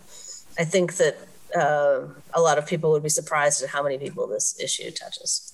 I 0.57 0.65
think 0.65 0.97
that 0.97 1.17
uh, 1.55 2.01
a 2.33 2.41
lot 2.41 2.57
of 2.57 2.67
people 2.67 2.91
would 2.91 3.03
be 3.03 3.09
surprised 3.09 3.63
at 3.63 3.69
how 3.69 3.81
many 3.81 3.97
people 3.97 4.27
this 4.27 4.59
issue 4.59 4.91
touches. 4.91 5.53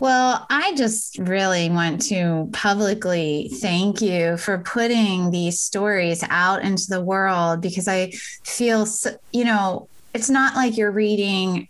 Well, 0.00 0.44
I 0.50 0.74
just 0.74 1.18
really 1.18 1.70
want 1.70 2.02
to 2.08 2.50
publicly 2.52 3.50
thank 3.60 4.00
you 4.00 4.36
for 4.36 4.58
putting 4.58 5.30
these 5.30 5.60
stories 5.60 6.24
out 6.28 6.62
into 6.62 6.86
the 6.88 7.00
world 7.00 7.60
because 7.60 7.86
I 7.86 8.10
feel, 8.42 8.86
you 9.32 9.44
know, 9.44 9.88
it's 10.12 10.28
not 10.28 10.56
like 10.56 10.76
you're 10.76 10.90
reading 10.90 11.68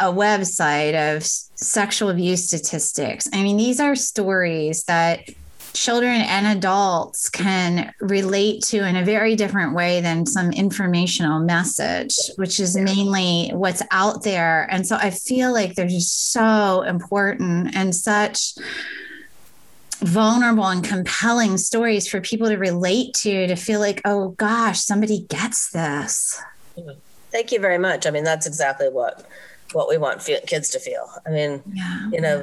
a 0.00 0.12
website 0.12 0.94
of 1.16 1.24
sexual 1.24 2.08
abuse 2.08 2.46
statistics. 2.46 3.28
I 3.32 3.42
mean, 3.42 3.56
these 3.56 3.80
are 3.80 3.96
stories 3.96 4.84
that 4.84 5.28
children 5.78 6.20
and 6.22 6.46
adults 6.46 7.28
can 7.28 7.92
relate 8.00 8.62
to 8.64 8.86
in 8.86 8.96
a 8.96 9.04
very 9.04 9.36
different 9.36 9.74
way 9.74 10.00
than 10.00 10.26
some 10.26 10.50
informational 10.52 11.38
message, 11.40 12.14
which 12.36 12.58
is 12.58 12.76
mainly 12.76 13.50
what's 13.50 13.82
out 13.90 14.24
there. 14.24 14.66
And 14.70 14.86
so 14.86 14.96
I 14.96 15.10
feel 15.10 15.52
like 15.52 15.74
they're 15.74 15.86
just 15.86 16.32
so 16.32 16.82
important 16.82 17.76
and 17.76 17.94
such 17.94 18.54
vulnerable 20.00 20.66
and 20.66 20.84
compelling 20.84 21.56
stories 21.56 22.08
for 22.08 22.20
people 22.20 22.48
to 22.48 22.56
relate 22.56 23.14
to, 23.14 23.46
to 23.46 23.56
feel 23.56 23.78
like, 23.78 24.00
oh 24.04 24.30
gosh, 24.30 24.80
somebody 24.80 25.20
gets 25.28 25.70
this. 25.70 26.40
Mm-hmm. 26.76 26.98
Thank 27.30 27.52
you 27.52 27.60
very 27.60 27.78
much. 27.78 28.06
I 28.06 28.10
mean, 28.10 28.24
that's 28.24 28.46
exactly 28.46 28.88
what 28.88 29.26
what 29.74 29.86
we 29.86 29.98
want 29.98 30.26
kids 30.46 30.70
to 30.70 30.78
feel. 30.78 31.06
I 31.26 31.30
mean, 31.30 31.62
yeah. 31.74 32.08
you 32.10 32.22
know, 32.22 32.42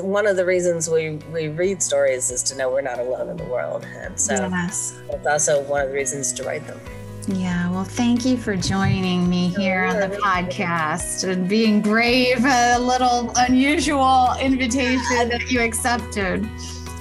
one 0.00 0.26
of 0.26 0.36
the 0.36 0.44
reasons 0.44 0.88
we 0.88 1.18
we 1.32 1.48
read 1.48 1.82
stories 1.82 2.30
is 2.30 2.42
to 2.44 2.56
know 2.56 2.70
we're 2.70 2.80
not 2.80 2.98
alone 2.98 3.28
in 3.28 3.36
the 3.36 3.44
world, 3.44 3.86
and 3.98 4.18
so 4.18 4.34
yes. 4.34 4.98
it's 5.10 5.26
also 5.26 5.62
one 5.64 5.82
of 5.82 5.88
the 5.88 5.94
reasons 5.94 6.32
to 6.34 6.44
write 6.44 6.66
them. 6.66 6.80
Yeah, 7.28 7.70
well, 7.70 7.84
thank 7.84 8.24
you 8.24 8.36
for 8.36 8.56
joining 8.56 9.28
me 9.28 9.48
here 9.48 9.84
on 9.84 10.00
the 10.00 10.16
podcast 10.16 11.28
and 11.28 11.48
being 11.48 11.80
brave, 11.82 12.44
a 12.44 12.78
little 12.78 13.32
unusual 13.36 14.34
invitation 14.40 15.28
that 15.28 15.50
you 15.50 15.60
accepted. 15.60 16.48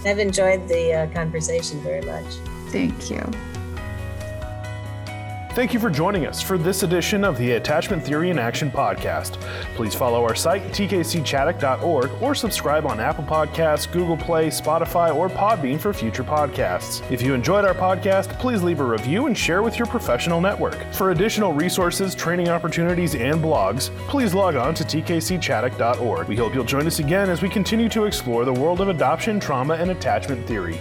I've 0.06 0.20
enjoyed 0.20 0.68
the 0.68 0.94
uh, 0.94 1.14
conversation 1.14 1.82
very 1.82 2.02
much. 2.02 2.26
Thank 2.72 3.10
you. 3.10 3.22
Thank 5.54 5.74
you 5.74 5.80
for 5.80 5.90
joining 5.90 6.28
us 6.28 6.44
for 6.44 6.60
this 6.60 6.84
edition 6.84 7.24
of 7.24 7.36
the 7.40 7.54
Attachment 7.54 8.04
Theory 8.06 8.30
in 8.30 8.38
Action 8.38 8.70
podcast. 8.70 9.42
Please 9.76 9.96
follow 9.96 10.24
our 10.24 10.36
site, 10.36 10.62
tkcchaddock.org, 10.66 12.12
or 12.22 12.36
subscribe 12.36 12.86
on 12.86 13.00
Apple 13.00 13.24
Podcasts, 13.24 13.92
Google 13.92 14.16
Play, 14.16 14.50
Spotify, 14.50 15.14
or 15.14 15.28
Podbean 15.28 15.80
for 15.80 15.92
future 15.92 16.24
podcasts. 16.24 17.02
If 17.12 17.24
you 17.24 17.34
enjoyed 17.34 17.66
our 17.66 17.74
podcast, 17.74 18.40
please 18.40 18.62
leave 18.62 18.80
a 18.80 18.86
review 18.86 19.26
and 19.26 19.36
share 19.36 19.64
with 19.64 19.80
your 19.80 19.88
professional 19.88 20.40
network. 20.40 20.78
For 20.94 21.10
additional 21.10 21.52
resources, 21.52 22.14
training 22.14 22.50
opportunities, 22.50 23.16
and 23.16 23.44
blogs, 23.44 23.90
please 24.08 24.36
log 24.36 24.56
on 24.56 24.76
to 24.76 24.84
tkcchaddock.org. 24.84 26.28
We 26.28 26.36
hope 26.36 26.54
you'll 26.54 26.64
join 26.64 26.86
us 26.86 27.00
again 27.00 27.28
as 27.28 27.42
we 27.42 27.50
continue 27.50 27.90
to 27.90 28.06
explore 28.06 28.46
the 28.46 28.54
world 28.54 28.82
of 28.82 28.88
adoption, 28.88 29.40
trauma, 29.40 29.74
and 29.74 29.90
attachment 29.90 30.46
theory. 30.46 30.80